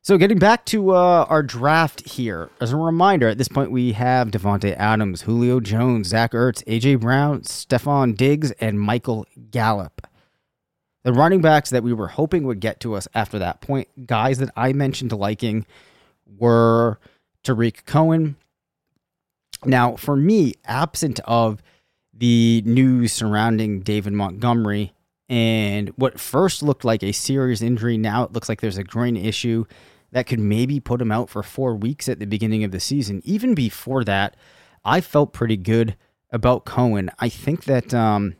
So, 0.00 0.16
getting 0.16 0.38
back 0.38 0.64
to 0.66 0.94
uh, 0.94 1.26
our 1.28 1.42
draft 1.42 2.08
here, 2.08 2.48
as 2.62 2.72
a 2.72 2.78
reminder, 2.78 3.28
at 3.28 3.36
this 3.36 3.48
point 3.48 3.70
we 3.70 3.92
have 3.92 4.30
Davante 4.30 4.74
Adams, 4.74 5.20
Julio 5.20 5.60
Jones, 5.60 6.08
Zach 6.08 6.32
Ertz, 6.32 6.64
AJ 6.64 7.00
Brown, 7.00 7.42
Stefon 7.42 8.16
Diggs, 8.16 8.52
and 8.52 8.80
Michael 8.80 9.26
Gallup. 9.50 10.06
The 11.02 11.12
running 11.12 11.42
backs 11.42 11.68
that 11.68 11.82
we 11.82 11.92
were 11.92 12.08
hoping 12.08 12.44
would 12.44 12.60
get 12.60 12.80
to 12.80 12.94
us 12.94 13.06
after 13.14 13.38
that 13.38 13.60
point, 13.60 14.06
guys 14.06 14.38
that 14.38 14.48
I 14.56 14.72
mentioned 14.72 15.12
liking, 15.12 15.66
were 16.38 16.98
Tarik 17.42 17.84
Cohen. 17.86 18.36
Now, 19.64 19.96
for 19.96 20.16
me, 20.16 20.54
absent 20.64 21.20
of 21.24 21.62
the 22.12 22.62
news 22.64 23.12
surrounding 23.12 23.80
David 23.80 24.12
Montgomery 24.12 24.92
and 25.28 25.88
what 25.90 26.20
first 26.20 26.62
looked 26.62 26.84
like 26.84 27.02
a 27.02 27.12
serious 27.12 27.62
injury, 27.62 27.96
now 27.96 28.24
it 28.24 28.32
looks 28.32 28.48
like 28.48 28.60
there's 28.60 28.78
a 28.78 28.84
groin 28.84 29.16
issue 29.16 29.64
that 30.10 30.26
could 30.26 30.38
maybe 30.38 30.78
put 30.78 31.00
him 31.00 31.10
out 31.10 31.30
for 31.30 31.42
four 31.42 31.74
weeks 31.74 32.08
at 32.08 32.18
the 32.18 32.26
beginning 32.26 32.64
of 32.64 32.70
the 32.70 32.80
season. 32.80 33.22
Even 33.24 33.54
before 33.54 34.04
that, 34.04 34.36
I 34.84 35.00
felt 35.00 35.32
pretty 35.32 35.56
good 35.56 35.96
about 36.30 36.64
Cohen. 36.64 37.10
I 37.18 37.28
think 37.28 37.64
that 37.64 37.94
um, 37.94 38.34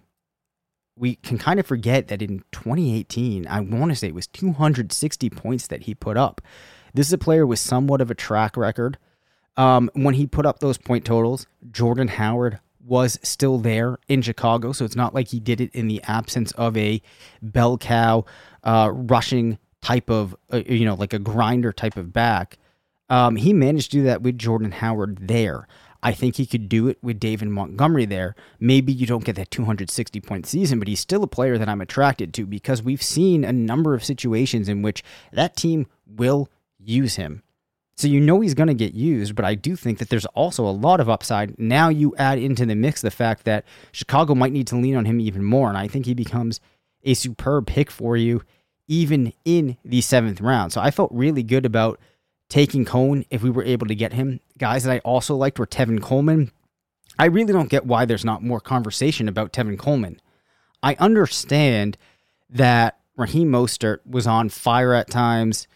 we 0.96 1.16
can 1.16 1.38
kind 1.38 1.58
of 1.58 1.66
forget 1.66 2.08
that 2.08 2.20
in 2.20 2.44
2018, 2.52 3.46
I 3.46 3.60
want 3.60 3.90
to 3.90 3.96
say 3.96 4.08
it 4.08 4.14
was 4.14 4.26
260 4.26 5.30
points 5.30 5.66
that 5.68 5.82
he 5.82 5.94
put 5.94 6.16
up. 6.16 6.40
This 6.94 7.06
is 7.06 7.12
a 7.12 7.18
player 7.18 7.46
with 7.46 7.58
somewhat 7.58 8.00
of 8.00 8.10
a 8.10 8.14
track 8.14 8.56
record. 8.56 8.98
Um, 9.56 9.90
when 9.94 10.14
he 10.14 10.26
put 10.26 10.46
up 10.46 10.60
those 10.60 10.78
point 10.78 11.04
totals, 11.04 11.46
Jordan 11.70 12.08
Howard 12.08 12.58
was 12.84 13.18
still 13.22 13.58
there 13.58 13.98
in 14.08 14.22
Chicago, 14.22 14.72
so 14.72 14.84
it's 14.84 14.96
not 14.96 15.14
like 15.14 15.28
he 15.28 15.40
did 15.40 15.60
it 15.60 15.74
in 15.74 15.88
the 15.88 16.02
absence 16.04 16.52
of 16.52 16.76
a 16.76 17.00
bell 17.40 17.78
cow 17.78 18.24
uh, 18.64 18.90
rushing 18.92 19.58
type 19.80 20.10
of, 20.10 20.34
uh, 20.52 20.62
you 20.66 20.84
know, 20.84 20.94
like 20.94 21.12
a 21.12 21.18
grinder 21.18 21.72
type 21.72 21.96
of 21.96 22.12
back. 22.12 22.58
Um, 23.08 23.36
he 23.36 23.52
managed 23.52 23.90
to 23.92 23.98
do 23.98 24.02
that 24.04 24.22
with 24.22 24.38
Jordan 24.38 24.72
Howard 24.72 25.28
there. 25.28 25.68
I 26.02 26.12
think 26.12 26.36
he 26.36 26.46
could 26.46 26.68
do 26.68 26.88
it 26.88 26.98
with 27.02 27.20
David 27.20 27.48
Montgomery 27.48 28.06
there. 28.06 28.34
Maybe 28.58 28.92
you 28.92 29.06
don't 29.06 29.24
get 29.24 29.36
that 29.36 29.50
260 29.52 30.20
point 30.20 30.46
season, 30.46 30.78
but 30.78 30.88
he's 30.88 30.98
still 30.98 31.22
a 31.22 31.28
player 31.28 31.58
that 31.58 31.68
I'm 31.68 31.80
attracted 31.80 32.34
to 32.34 32.46
because 32.46 32.82
we've 32.82 33.02
seen 33.02 33.44
a 33.44 33.52
number 33.52 33.94
of 33.94 34.02
situations 34.02 34.68
in 34.68 34.82
which 34.82 35.04
that 35.32 35.56
team 35.56 35.86
will 36.06 36.48
use 36.84 37.16
him. 37.16 37.42
So 37.96 38.08
you 38.08 38.20
know 38.20 38.40
he's 38.40 38.54
going 38.54 38.68
to 38.68 38.74
get 38.74 38.94
used, 38.94 39.34
but 39.34 39.44
I 39.44 39.54
do 39.54 39.76
think 39.76 39.98
that 39.98 40.08
there's 40.08 40.26
also 40.26 40.66
a 40.66 40.70
lot 40.70 40.98
of 40.98 41.08
upside. 41.08 41.58
Now 41.58 41.88
you 41.88 42.14
add 42.16 42.38
into 42.38 42.64
the 42.66 42.74
mix 42.74 43.00
the 43.00 43.10
fact 43.10 43.44
that 43.44 43.64
Chicago 43.92 44.34
might 44.34 44.52
need 44.52 44.66
to 44.68 44.76
lean 44.76 44.96
on 44.96 45.04
him 45.04 45.20
even 45.20 45.44
more, 45.44 45.68
and 45.68 45.78
I 45.78 45.88
think 45.88 46.06
he 46.06 46.14
becomes 46.14 46.60
a 47.04 47.14
superb 47.14 47.66
pick 47.66 47.90
for 47.90 48.16
you 48.16 48.42
even 48.88 49.32
in 49.44 49.76
the 49.84 50.00
seventh 50.00 50.40
round. 50.40 50.72
So 50.72 50.80
I 50.80 50.90
felt 50.90 51.10
really 51.12 51.42
good 51.42 51.64
about 51.64 52.00
taking 52.48 52.84
Cohen 52.84 53.24
if 53.30 53.42
we 53.42 53.50
were 53.50 53.64
able 53.64 53.86
to 53.86 53.94
get 53.94 54.12
him. 54.12 54.40
Guys 54.58 54.84
that 54.84 54.92
I 54.92 54.98
also 54.98 55.34
liked 55.34 55.58
were 55.58 55.66
Tevin 55.66 56.02
Coleman, 56.02 56.50
I 57.18 57.26
really 57.26 57.52
don't 57.52 57.70
get 57.70 57.86
why 57.86 58.04
there's 58.04 58.24
not 58.24 58.42
more 58.42 58.60
conversation 58.60 59.28
about 59.28 59.52
Tevin 59.52 59.78
Coleman. 59.78 60.20
I 60.82 60.96
understand 60.96 61.96
that 62.50 62.98
Raheem 63.16 63.50
Mostert 63.50 63.98
was 64.06 64.26
on 64.26 64.48
fire 64.48 64.94
at 64.94 65.10
times, 65.10 65.68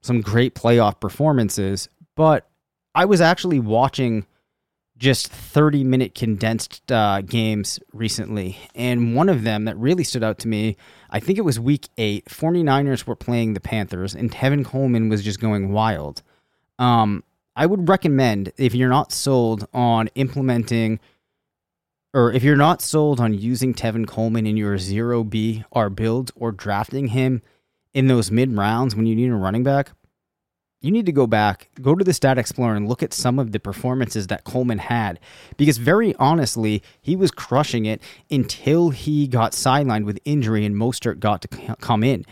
some 0.00 0.20
great 0.20 0.54
playoff 0.54 1.00
performances, 1.00 1.88
but 2.16 2.48
I 2.94 3.04
was 3.04 3.20
actually 3.20 3.60
watching 3.60 4.26
just 5.00 5.28
30 5.28 5.82
minute 5.82 6.14
condensed 6.14 6.92
uh, 6.92 7.22
games 7.22 7.80
recently. 7.92 8.58
And 8.74 9.14
one 9.14 9.28
of 9.30 9.42
them 9.44 9.64
that 9.64 9.76
really 9.78 10.04
stood 10.04 10.22
out 10.22 10.38
to 10.40 10.48
me, 10.48 10.76
I 11.10 11.20
think 11.20 11.38
it 11.38 11.44
was 11.44 11.58
week 11.58 11.88
eight, 11.96 12.26
49ers 12.26 13.06
were 13.06 13.16
playing 13.16 13.54
the 13.54 13.60
Panthers, 13.60 14.14
and 14.14 14.30
Tevin 14.30 14.64
Coleman 14.64 15.08
was 15.08 15.24
just 15.24 15.40
going 15.40 15.72
wild. 15.72 16.22
Um, 16.78 17.24
I 17.56 17.66
would 17.66 17.88
recommend 17.88 18.52
if 18.56 18.74
you're 18.74 18.88
not 18.88 19.10
sold 19.10 19.66
on 19.72 20.08
implementing 20.14 21.00
or 22.12 22.32
if 22.32 22.42
you're 22.42 22.56
not 22.56 22.82
sold 22.82 23.20
on 23.20 23.34
using 23.34 23.72
Tevin 23.72 24.06
Coleman 24.06 24.46
in 24.46 24.56
your 24.56 24.76
0B 24.76 25.64
R 25.72 25.90
build 25.90 26.32
or 26.34 26.52
drafting 26.52 27.08
him 27.08 27.42
in 27.94 28.06
those 28.06 28.30
mid 28.30 28.56
rounds 28.56 28.94
when 28.94 29.06
you 29.06 29.16
need 29.16 29.30
a 29.30 29.34
running 29.34 29.64
back, 29.64 29.92
you 30.80 30.90
need 30.90 31.06
to 31.06 31.12
go 31.12 31.26
back, 31.26 31.68
go 31.82 31.94
to 31.94 32.04
the 32.04 32.14
Stat 32.14 32.38
Explorer 32.38 32.74
and 32.74 32.88
look 32.88 33.02
at 33.02 33.12
some 33.12 33.38
of 33.38 33.52
the 33.52 33.60
performances 33.60 34.28
that 34.28 34.44
Coleman 34.44 34.78
had. 34.78 35.20
Because 35.58 35.76
very 35.76 36.14
honestly, 36.14 36.82
he 37.02 37.16
was 37.16 37.30
crushing 37.30 37.84
it 37.84 38.00
until 38.30 38.90
he 38.90 39.28
got 39.28 39.52
sidelined 39.52 40.04
with 40.04 40.18
injury 40.24 40.64
and 40.64 40.74
Mostert 40.74 41.20
got 41.20 41.42
to 41.42 41.76
come 41.80 42.02
in. 42.02 42.24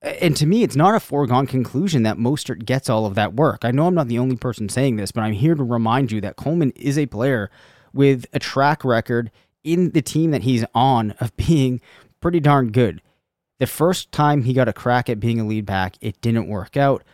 And 0.00 0.36
to 0.36 0.46
me, 0.46 0.62
it's 0.62 0.76
not 0.76 0.94
a 0.94 1.00
foregone 1.00 1.46
conclusion 1.46 2.02
that 2.02 2.16
Mostert 2.16 2.64
gets 2.64 2.88
all 2.88 3.06
of 3.06 3.14
that 3.14 3.34
work. 3.34 3.64
I 3.64 3.70
know 3.70 3.86
I'm 3.86 3.94
not 3.94 4.08
the 4.08 4.18
only 4.18 4.36
person 4.36 4.68
saying 4.68 4.96
this, 4.96 5.12
but 5.12 5.22
I'm 5.22 5.32
here 5.32 5.54
to 5.54 5.64
remind 5.64 6.12
you 6.12 6.20
that 6.22 6.36
Coleman 6.36 6.70
is 6.72 6.98
a 6.98 7.06
player 7.06 7.50
with 7.92 8.26
a 8.32 8.38
track 8.38 8.84
record 8.84 9.30
in 9.62 9.90
the 9.90 10.02
team 10.02 10.30
that 10.30 10.42
he's 10.42 10.64
on 10.74 11.12
of 11.20 11.34
being 11.36 11.80
pretty 12.20 12.40
darn 12.40 12.70
good. 12.70 13.00
The 13.58 13.66
first 13.66 14.10
time 14.12 14.42
he 14.42 14.52
got 14.52 14.68
a 14.68 14.72
crack 14.72 15.08
at 15.08 15.20
being 15.20 15.40
a 15.40 15.46
lead 15.46 15.66
back, 15.66 15.96
it 16.00 16.20
didn't 16.20 16.48
work 16.48 16.76
out. 16.76 17.04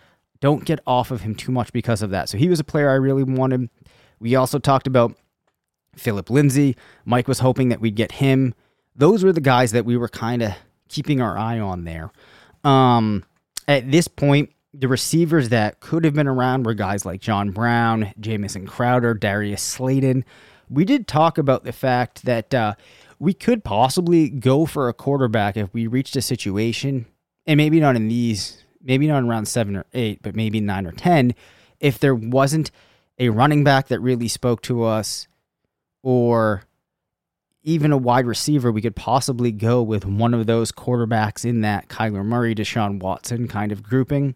Don't 0.41 0.65
get 0.65 0.81
off 0.87 1.11
of 1.11 1.21
him 1.21 1.35
too 1.35 1.53
much 1.53 1.73
because 1.73 2.01
of 2.01 2.11
that. 2.11 2.29
So 2.29 2.39
he 2.39 2.49
was 2.49 2.61
a 2.61 2.65
player 2.65 2.89
I 2.91 2.95
really 2.95 3.23
wanted. 3.23 3.69
We 4.19 4.35
also 4.35 4.59
talked 4.59 4.87
about 4.87 5.15
Philip 5.97 6.31
Lindsay. 6.31 6.77
Mike 7.05 7.29
was 7.29 7.41
hoping 7.41 7.69
that 7.69 7.81
we'd 7.81 7.95
get 7.95 8.13
him. 8.13 8.55
Those 8.97 9.23
were 9.23 9.33
the 9.33 9.41
guys 9.41 9.73
that 9.73 9.85
we 9.85 9.97
were 9.97 10.09
kind 10.09 10.43
of 10.43 10.53
keeping 10.89 11.21
our 11.21 11.37
eye 11.37 11.59
on 11.59 11.85
there. 11.85 12.11
Um, 12.65 13.25
at 13.69 13.91
this 13.91 14.09
point, 14.09 14.51
the 14.73 14.89
receivers 14.89 15.49
that 15.51 15.81
could 15.81 16.05
have 16.05 16.15
been 16.15 16.29
around 16.29 16.65
were 16.65 16.75
guys 16.75 17.05
like 17.05 17.21
John 17.21 17.51
Brown, 17.51 18.13
Jamison 18.21 18.67
Crowder, 18.67 19.15
Darius 19.15 19.63
Slayton. 19.63 20.25
We 20.69 20.85
did 20.85 21.09
talk 21.09 21.39
about 21.39 21.65
the 21.65 21.73
fact 21.73 22.25
that 22.25 22.55
uh, 22.55 22.75
we 23.21 23.35
could 23.35 23.63
possibly 23.63 24.31
go 24.31 24.65
for 24.65 24.89
a 24.89 24.95
quarterback 24.95 25.57
if 25.57 25.73
we 25.73 25.87
reached 25.87 26.17
a 26.17 26.23
situation, 26.23 27.07
and 27.47 27.59
maybe 27.59 27.79
not 27.79 27.95
in 27.95 28.09
these, 28.09 28.65
maybe 28.83 29.07
not 29.07 29.23
around 29.23 29.47
seven 29.47 29.77
or 29.77 29.85
eight, 29.93 30.21
but 30.23 30.35
maybe 30.35 30.59
nine 30.59 30.87
or 30.87 30.93
10, 30.93 31.35
if 31.79 31.99
there 31.99 32.15
wasn't 32.15 32.71
a 33.19 33.29
running 33.29 33.63
back 33.63 33.89
that 33.89 34.01
really 34.01 34.27
spoke 34.27 34.63
to 34.63 34.83
us 34.83 35.29
or 36.03 36.63
even 37.63 37.93
a 37.93 37.99
wide 37.99 38.25
receiver, 38.25 38.73
we 38.73 38.81
could 38.81 38.97
possibly 38.97 39.53
go 39.53 39.83
with 39.83 40.07
one 40.07 40.33
of 40.33 40.47
those 40.47 40.73
quarterbacks 40.73 41.45
in 41.45 41.61
that 41.61 41.89
Kyler 41.89 42.25
Murray, 42.25 42.55
Deshaun 42.55 42.99
Watson 43.01 43.47
kind 43.49 43.71
of 43.71 43.83
grouping. 43.83 44.35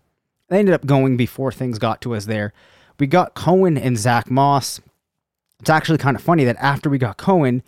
They 0.49 0.59
ended 0.59 0.75
up 0.75 0.85
going 0.85 1.17
before 1.17 1.51
things 1.51 1.79
got 1.79 2.03
to 2.03 2.15
us 2.15 2.27
there. 2.27 2.53
We 3.01 3.07
got 3.07 3.35
Cohen 3.35 3.79
and 3.79 3.97
Zach 3.97 4.31
Moss. 4.31 4.83
It's 5.61 5.71
actually 5.71 5.97
kind 5.97 6.17
of 6.17 6.23
funny 6.23 6.45
that 6.45 6.57
after 6.59 6.91
we 6.91 6.99
got 6.99 7.17
Cohen 7.17 7.63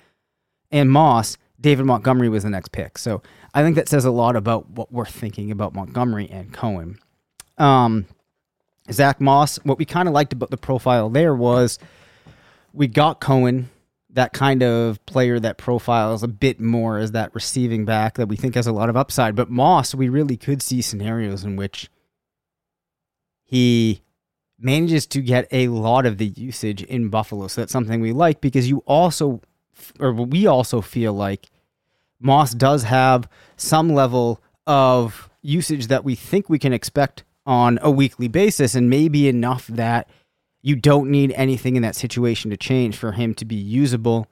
and 0.71 0.91
Moss, 0.91 1.37
David 1.61 1.87
Montgomery 1.87 2.29
was 2.29 2.43
the 2.43 2.51
next 2.51 2.73
pick. 2.73 2.99
So 2.99 3.23
I 3.55 3.63
think 3.63 3.77
that 3.77 3.89
says 3.89 4.05
a 4.05 4.11
lot 4.11 4.37
about 4.37 4.69
what 4.71 4.93
we're 4.93 5.07
thinking 5.07 5.51
about 5.51 5.75
Montgomery 5.75 6.29
and 6.31 6.53
Cohen. 6.53 6.99
Um, 7.59 8.07
Zach 8.91 9.21
Moss, 9.21 9.57
what 9.65 9.79
we 9.79 9.85
kind 9.85 10.09
of 10.09 10.15
liked 10.15 10.33
about 10.33 10.51
the 10.51 10.57
profile 10.57 11.09
there 11.09 11.35
was 11.35 11.79
we 12.73 12.87
got 12.87 13.21
Cohen 13.21 13.71
that 14.11 14.33
kind 14.33 14.63
of 14.63 15.05
player 15.05 15.39
that 15.39 15.59
profiles 15.59 16.23
a 16.23 16.29
bit 16.29 16.59
more 16.59 16.97
as 16.99 17.13
that 17.13 17.35
receiving 17.35 17.85
back 17.85 18.15
that 18.15 18.29
we 18.29 18.37
think 18.37 18.55
has 18.55 18.67
a 18.67 18.73
lot 18.73 18.89
of 18.89 18.97
upside. 18.97 19.37
But 19.37 19.51
Moss, 19.51 19.95
we 19.95 20.09
really 20.09 20.39
could 20.39 20.63
see 20.63 20.81
scenarios 20.81 21.45
in 21.45 21.57
which 21.57 21.91
he 23.45 24.03
manages 24.59 25.07
to 25.07 25.21
get 25.21 25.47
a 25.53 25.69
lot 25.69 26.07
of 26.07 26.17
the 26.17 26.27
usage 26.29 26.83
in 26.83 27.11
Buffalo. 27.11 27.47
So 27.47 27.61
that's 27.61 27.73
something 27.73 28.01
we 28.01 28.13
like 28.13 28.41
because 28.41 28.71
you 28.71 28.79
also, 28.87 29.43
or 29.99 30.13
we 30.13 30.47
also 30.47 30.81
feel 30.81 31.13
like 31.13 31.47
Moss 32.21 32.53
does 32.53 32.85
have 32.85 33.29
some 33.57 33.93
level 33.93 34.41
of 34.67 35.29
usage 35.43 35.87
that 35.87 36.05
we 36.05 36.15
think 36.15 36.49
we 36.49 36.59
can 36.59 36.73
expect 36.73 37.25
on 37.45 37.79
a 37.83 37.91
weekly 37.91 38.29
basis 38.29 38.75
and 38.75 38.91
maybe 38.91 39.29
enough 39.29 39.67
that 39.69 40.09
you 40.63 40.75
don't 40.75 41.11
need 41.11 41.33
anything 41.33 41.77
in 41.77 41.83
that 41.83 41.95
situation 41.95 42.51
to 42.51 42.57
change 42.57 42.97
for 42.97 43.13
him 43.13 43.35
to 43.35 43.45
be 43.45 43.55
usable 43.55 44.27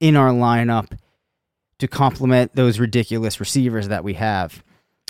in 0.00 0.16
our 0.16 0.30
lineup 0.30 0.98
to 1.78 1.86
complement 1.86 2.54
those 2.54 2.78
ridiculous 2.78 3.38
receivers 3.40 3.88
that 3.88 4.04
we 4.04 4.14
have. 4.14 4.64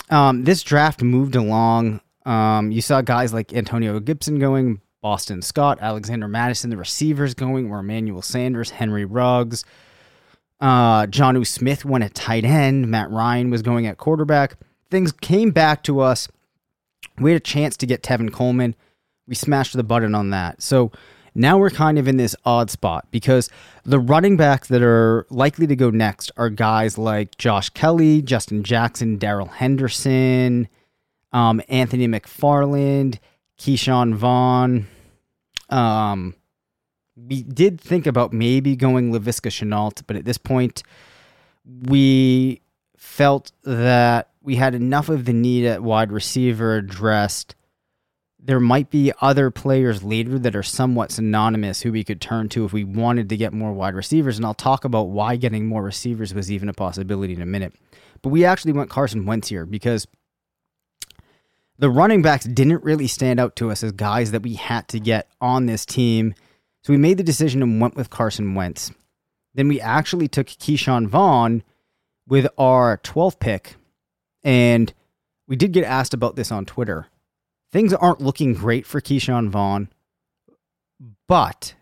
Um, 0.09 0.43
this 0.43 0.63
draft 0.63 1.01
moved 1.01 1.35
along. 1.35 2.01
Um, 2.25 2.71
you 2.71 2.81
saw 2.81 3.01
guys 3.01 3.33
like 3.33 3.53
Antonio 3.53 3.99
Gibson 3.99 4.39
going, 4.39 4.81
Boston 5.05 5.43
Scott, 5.43 5.77
Alexander 5.81 6.27
Mattison. 6.27 6.71
the 6.71 6.77
receivers 6.77 7.35
going 7.35 7.69
were 7.69 7.79
Emmanuel 7.79 8.23
Sanders, 8.23 8.71
Henry 8.71 9.05
Ruggs. 9.05 9.63
Uh, 10.59 11.05
Jonnu 11.05 11.45
Smith 11.45 11.85
went 11.85 12.03
at 12.03 12.15
tight 12.15 12.43
end. 12.43 12.89
Matt 12.89 13.11
Ryan 13.11 13.51
was 13.51 13.61
going 13.61 13.85
at 13.85 13.97
quarterback. 13.97 14.57
Things 14.89 15.11
came 15.11 15.51
back 15.51 15.83
to 15.83 15.99
us. 15.99 16.27
We 17.19 17.29
had 17.29 17.37
a 17.37 17.43
chance 17.43 17.77
to 17.77 17.85
get 17.85 18.01
Tevin 18.01 18.33
Coleman 18.33 18.75
we 19.27 19.35
smashed 19.35 19.73
the 19.73 19.83
button 19.83 20.15
on 20.15 20.29
that. 20.31 20.61
So 20.61 20.91
now 21.33 21.57
we're 21.57 21.69
kind 21.69 21.97
of 21.97 22.07
in 22.07 22.17
this 22.17 22.35
odd 22.45 22.69
spot 22.69 23.07
because 23.11 23.49
the 23.83 23.99
running 23.99 24.37
backs 24.37 24.67
that 24.69 24.81
are 24.81 25.25
likely 25.29 25.67
to 25.67 25.75
go 25.75 25.89
next 25.89 26.31
are 26.37 26.49
guys 26.49 26.97
like 26.97 27.37
Josh 27.37 27.69
Kelley, 27.69 28.21
Justin 28.21 28.63
Jackson, 28.63 29.17
Darrell 29.17 29.47
Henderson, 29.47 30.67
um, 31.31 31.61
Anthony 31.69 32.07
McFarland, 32.07 33.19
Ke'Shawn 33.59 34.15
Vaughn. 34.15 34.87
Um, 35.69 36.35
we 37.15 37.43
did 37.43 37.79
think 37.79 38.07
about 38.07 38.33
maybe 38.33 38.75
going 38.75 39.11
Laviska 39.11 39.49
Shenault, 39.49 40.03
but 40.05 40.15
at 40.15 40.25
this 40.25 40.37
point, 40.37 40.83
we 41.65 42.61
felt 42.97 43.51
that 43.63 44.29
we 44.41 44.55
had 44.55 44.75
enough 44.75 45.09
of 45.09 45.25
the 45.25 45.33
need 45.33 45.65
at 45.65 45.81
wide 45.81 46.11
receiver 46.11 46.75
addressed 46.75 47.55
there 48.45 48.59
might 48.59 48.91
be 48.91 49.11
other 49.21 49.49
players 49.49 50.03
later 50.03 50.37
that 50.37 50.55
are 50.55 50.63
somewhat 50.63 51.11
synonymous 51.11 51.81
who 51.81 51.91
we 51.91 52.03
could 52.03 52.21
turn 52.21 52.47
to 52.49 52.63
if 52.63 52.71
we 52.71 52.83
wanted 52.83 53.27
to 53.29 53.37
get 53.37 53.53
more 53.53 53.73
wide 53.73 53.95
receivers. 53.95 54.37
And 54.37 54.45
I'll 54.45 54.53
talk 54.53 54.85
about 54.85 55.09
why 55.09 55.35
getting 55.35 55.65
more 55.65 55.81
receivers 55.81 56.31
was 56.31 56.51
even 56.51 56.69
a 56.69 56.73
possibility 56.73 57.33
in 57.33 57.41
a 57.41 57.47
minute. 57.47 57.73
But 58.21 58.29
we 58.29 58.45
actually 58.45 58.73
went 58.73 58.91
Carson 58.91 59.25
Wentz 59.25 59.47
here 59.47 59.65
because 59.65 60.07
the 61.77 61.89
running 61.89 62.21
backs 62.21 62.45
didn't 62.45 62.83
really 62.83 63.07
stand 63.07 63.39
out 63.39 63.55
to 63.57 63.71
us 63.71 63.83
as 63.83 63.91
guys 63.91 64.31
that 64.31 64.43
we 64.43 64.55
had 64.55 64.87
to 64.89 64.99
get 64.99 65.27
on 65.41 65.65
this 65.65 65.85
team. 65.85 66.33
So 66.83 66.93
we 66.93 66.97
made 66.97 67.17
the 67.17 67.23
decision 67.23 67.61
and 67.61 67.81
went 67.81 67.95
with 67.95 68.09
Carson 68.09 68.55
Wentz. 68.55 68.91
Then 69.53 69.67
we 69.67 69.81
actually 69.81 70.27
took 70.27 70.47
Ke'Shawn 70.47 71.07
Vaughn 71.07 71.63
with 72.27 72.47
our 72.57 72.97
12th 72.99 73.39
pick. 73.39 73.75
And 74.43 74.93
we 75.47 75.55
did 75.55 75.73
get 75.73 75.83
asked 75.83 76.13
about 76.13 76.35
this 76.35 76.51
on 76.51 76.65
Twitter 76.65 77.07
things 77.75 77.93
aren't 77.93 78.21
looking 78.21 78.53
great 78.53 78.85
for 78.85 79.01
Ke'Shawn 79.01 79.49
Vaughn, 79.49 79.89
but 81.27 81.75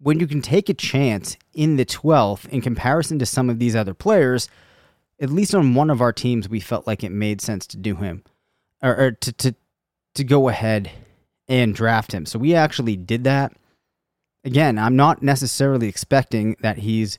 when 0.00 0.18
you 0.18 0.26
can 0.26 0.42
take 0.42 0.68
a 0.68 0.74
chance 0.74 1.36
in 1.54 1.76
the 1.76 1.84
12th 1.84 2.48
in 2.48 2.60
comparison 2.60 3.20
to 3.20 3.26
some 3.26 3.48
of 3.48 3.60
these 3.60 3.76
other 3.76 3.94
players, 3.94 4.48
at 5.20 5.30
least 5.30 5.54
on 5.54 5.76
one 5.76 5.90
of 5.90 6.00
our 6.00 6.12
teams, 6.12 6.48
we 6.48 6.58
felt 6.58 6.88
like 6.88 7.04
it 7.04 7.12
made 7.12 7.40
sense 7.40 7.68
to 7.68 7.76
do 7.76 7.94
him 7.94 8.24
or, 8.82 8.96
or 8.96 9.10
to, 9.12 9.32
to, 9.32 9.54
to 10.14 10.24
go 10.24 10.48
ahead 10.48 10.90
and 11.48 11.74
draft 11.74 12.12
him. 12.12 12.26
So 12.26 12.38
we 12.38 12.54
actually 12.54 12.96
did 12.96 13.24
that. 13.24 13.52
Again, 14.44 14.78
I'm 14.78 14.96
not 14.96 15.22
necessarily 15.22 15.88
expecting 15.88 16.56
that 16.60 16.78
he's 16.78 17.18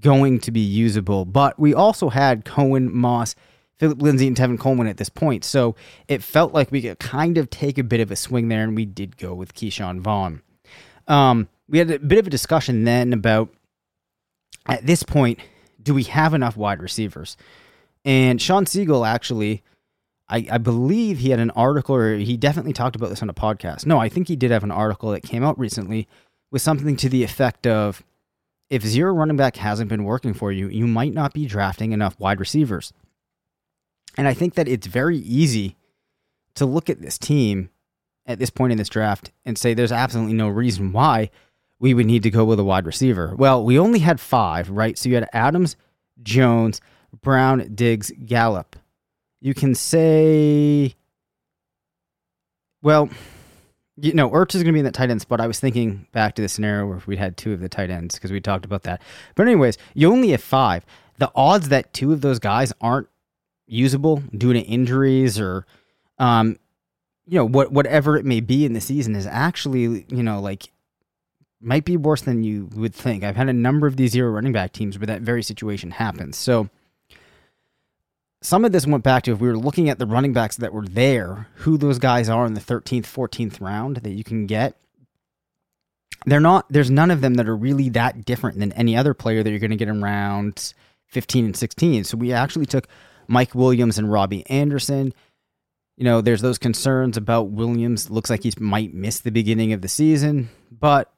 going 0.00 0.40
to 0.40 0.50
be 0.50 0.60
usable, 0.60 1.24
but 1.24 1.58
we 1.58 1.72
also 1.72 2.08
had 2.08 2.44
Cohen, 2.44 2.94
Moss, 2.94 3.34
Philip 3.78 4.02
Lindsay 4.02 4.26
and 4.26 4.36
Tevin 4.36 4.58
Coleman 4.58 4.86
at 4.86 4.96
this 4.96 5.08
point. 5.08 5.44
So 5.44 5.76
it 6.08 6.22
felt 6.22 6.52
like 6.52 6.72
we 6.72 6.82
could 6.82 6.98
kind 6.98 7.38
of 7.38 7.48
take 7.48 7.78
a 7.78 7.84
bit 7.84 8.00
of 8.00 8.10
a 8.10 8.16
swing 8.16 8.48
there, 8.48 8.64
and 8.64 8.74
we 8.74 8.84
did 8.84 9.16
go 9.16 9.34
with 9.34 9.54
Ke'Shawn 9.54 10.00
Vaughn. 10.00 10.42
Um, 11.06 11.48
we 11.68 11.78
had 11.78 11.90
a 11.90 11.98
bit 11.98 12.18
of 12.18 12.26
a 12.26 12.30
discussion 12.30 12.84
then 12.84 13.12
about 13.12 13.50
at 14.66 14.84
this 14.84 15.02
point, 15.02 15.38
do 15.82 15.94
we 15.94 16.02
have 16.04 16.34
enough 16.34 16.56
wide 16.56 16.82
receivers? 16.82 17.36
And 18.04 18.42
Shawn 18.42 18.64
Siegele 18.64 19.08
actually, 19.08 19.62
I, 20.30 20.46
I 20.50 20.58
believe 20.58 21.18
he 21.18 21.30
had 21.30 21.40
an 21.40 21.50
article, 21.52 21.94
or 21.94 22.16
he 22.16 22.36
definitely 22.36 22.72
talked 22.72 22.96
about 22.96 23.10
this 23.10 23.22
on 23.22 23.30
a 23.30 23.34
podcast. 23.34 23.86
No, 23.86 23.98
I 23.98 24.08
think 24.08 24.28
he 24.28 24.36
did 24.36 24.50
have 24.50 24.64
an 24.64 24.70
article 24.70 25.10
that 25.12 25.22
came 25.22 25.42
out 25.42 25.58
recently 25.58 26.06
with 26.50 26.62
something 26.62 26.96
to 26.96 27.08
the 27.08 27.24
effect 27.24 27.66
of 27.66 28.02
if 28.70 28.82
zero 28.82 29.12
running 29.12 29.36
back 29.36 29.56
hasn't 29.56 29.88
been 29.88 30.04
working 30.04 30.34
for 30.34 30.52
you, 30.52 30.68
you 30.68 30.86
might 30.86 31.14
not 31.14 31.32
be 31.32 31.46
drafting 31.46 31.92
enough 31.92 32.18
wide 32.20 32.40
receivers. 32.40 32.92
And 34.16 34.28
I 34.28 34.34
think 34.34 34.54
that 34.54 34.68
it's 34.68 34.86
very 34.86 35.18
easy 35.18 35.76
to 36.54 36.66
look 36.66 36.90
at 36.90 37.00
this 37.00 37.18
team 37.18 37.70
at 38.26 38.38
this 38.38 38.50
point 38.50 38.72
in 38.72 38.78
this 38.78 38.88
draft 38.88 39.30
and 39.46 39.56
say 39.56 39.72
there's 39.72 39.92
absolutely 39.92 40.34
no 40.34 40.48
reason 40.48 40.92
why 40.92 41.30
we 41.78 41.94
would 41.94 42.06
need 42.06 42.22
to 42.24 42.30
go 42.30 42.44
with 42.44 42.58
a 42.58 42.64
wide 42.64 42.84
receiver. 42.84 43.34
Well, 43.36 43.64
we 43.64 43.78
only 43.78 44.00
had 44.00 44.20
five, 44.20 44.68
right? 44.68 44.98
So 44.98 45.08
you 45.08 45.14
had 45.14 45.28
Adams, 45.32 45.76
Jones, 46.22 46.80
Brown, 47.22 47.74
Diggs, 47.74 48.12
Gallup. 48.26 48.76
You 49.40 49.54
can 49.54 49.74
say, 49.74 50.94
well, 52.82 53.08
you 54.00 54.12
know, 54.12 54.30
Ertz 54.30 54.54
is 54.54 54.62
going 54.62 54.66
to 54.66 54.72
be 54.72 54.78
in 54.80 54.84
that 54.84 54.94
tight 54.94 55.10
end 55.10 55.20
spot. 55.20 55.40
I 55.40 55.46
was 55.46 55.60
thinking 55.60 56.06
back 56.12 56.34
to 56.36 56.42
the 56.42 56.48
scenario 56.48 56.86
where 56.86 57.02
we 57.06 57.16
had 57.16 57.36
two 57.36 57.52
of 57.52 57.60
the 57.60 57.68
tight 57.68 57.90
ends 57.90 58.14
because 58.14 58.30
we 58.32 58.40
talked 58.40 58.64
about 58.64 58.84
that. 58.84 59.02
But, 59.34 59.46
anyways, 59.46 59.78
you 59.94 60.10
only 60.10 60.30
have 60.30 60.42
five. 60.42 60.84
The 61.18 61.30
odds 61.34 61.68
that 61.68 61.92
two 61.92 62.12
of 62.12 62.20
those 62.20 62.38
guys 62.38 62.72
aren't 62.80 63.08
usable 63.66 64.22
due 64.36 64.52
to 64.52 64.60
injuries 64.60 65.38
or, 65.38 65.66
um, 66.18 66.58
you 67.26 67.34
know, 67.34 67.44
what 67.44 67.72
whatever 67.72 68.16
it 68.16 68.24
may 68.24 68.40
be 68.40 68.64
in 68.64 68.72
the 68.72 68.80
season 68.80 69.14
is 69.14 69.26
actually, 69.26 70.06
you 70.08 70.22
know, 70.22 70.40
like 70.40 70.72
might 71.60 71.84
be 71.84 71.96
worse 71.96 72.22
than 72.22 72.44
you 72.44 72.70
would 72.74 72.94
think. 72.94 73.24
I've 73.24 73.36
had 73.36 73.48
a 73.48 73.52
number 73.52 73.86
of 73.86 73.96
these 73.96 74.12
zero 74.12 74.30
running 74.30 74.52
back 74.52 74.72
teams 74.72 74.98
where 74.98 75.06
that 75.06 75.22
very 75.22 75.42
situation 75.42 75.90
happens. 75.90 76.36
So 76.36 76.70
some 78.40 78.64
of 78.64 78.72
this 78.72 78.86
went 78.86 79.04
back 79.04 79.24
to 79.24 79.32
if 79.32 79.40
we 79.40 79.48
were 79.48 79.58
looking 79.58 79.88
at 79.88 79.98
the 79.98 80.06
running 80.06 80.32
backs 80.32 80.56
that 80.56 80.72
were 80.72 80.86
there, 80.86 81.48
who 81.56 81.76
those 81.76 81.98
guys 81.98 82.28
are 82.28 82.46
in 82.46 82.54
the 82.54 82.60
13th, 82.60 83.02
14th 83.02 83.60
round 83.60 83.96
that 83.98 84.12
you 84.12 84.24
can 84.24 84.46
get. 84.46 84.76
They're 86.26 86.40
not, 86.40 86.66
there's 86.68 86.90
none 86.90 87.10
of 87.10 87.20
them 87.20 87.34
that 87.34 87.48
are 87.48 87.56
really 87.56 87.88
that 87.90 88.24
different 88.24 88.58
than 88.58 88.72
any 88.72 88.96
other 88.96 89.14
player 89.14 89.42
that 89.42 89.50
you're 89.50 89.58
going 89.58 89.70
to 89.70 89.76
get 89.76 89.88
around 89.88 90.74
15 91.06 91.46
and 91.46 91.56
16. 91.56 92.04
So 92.04 92.16
we 92.16 92.32
actually 92.32 92.66
took 92.66 92.86
Mike 93.26 93.54
Williams 93.54 93.98
and 93.98 94.10
Robbie 94.10 94.48
Anderson. 94.48 95.12
You 95.96 96.04
know, 96.04 96.20
there's 96.20 96.42
those 96.42 96.58
concerns 96.58 97.16
about 97.16 97.50
Williams. 97.50 98.10
Looks 98.10 98.30
like 98.30 98.44
he 98.44 98.52
might 98.58 98.94
miss 98.94 99.20
the 99.20 99.32
beginning 99.32 99.72
of 99.72 99.80
the 99.80 99.88
season, 99.88 100.48
but 100.70 101.12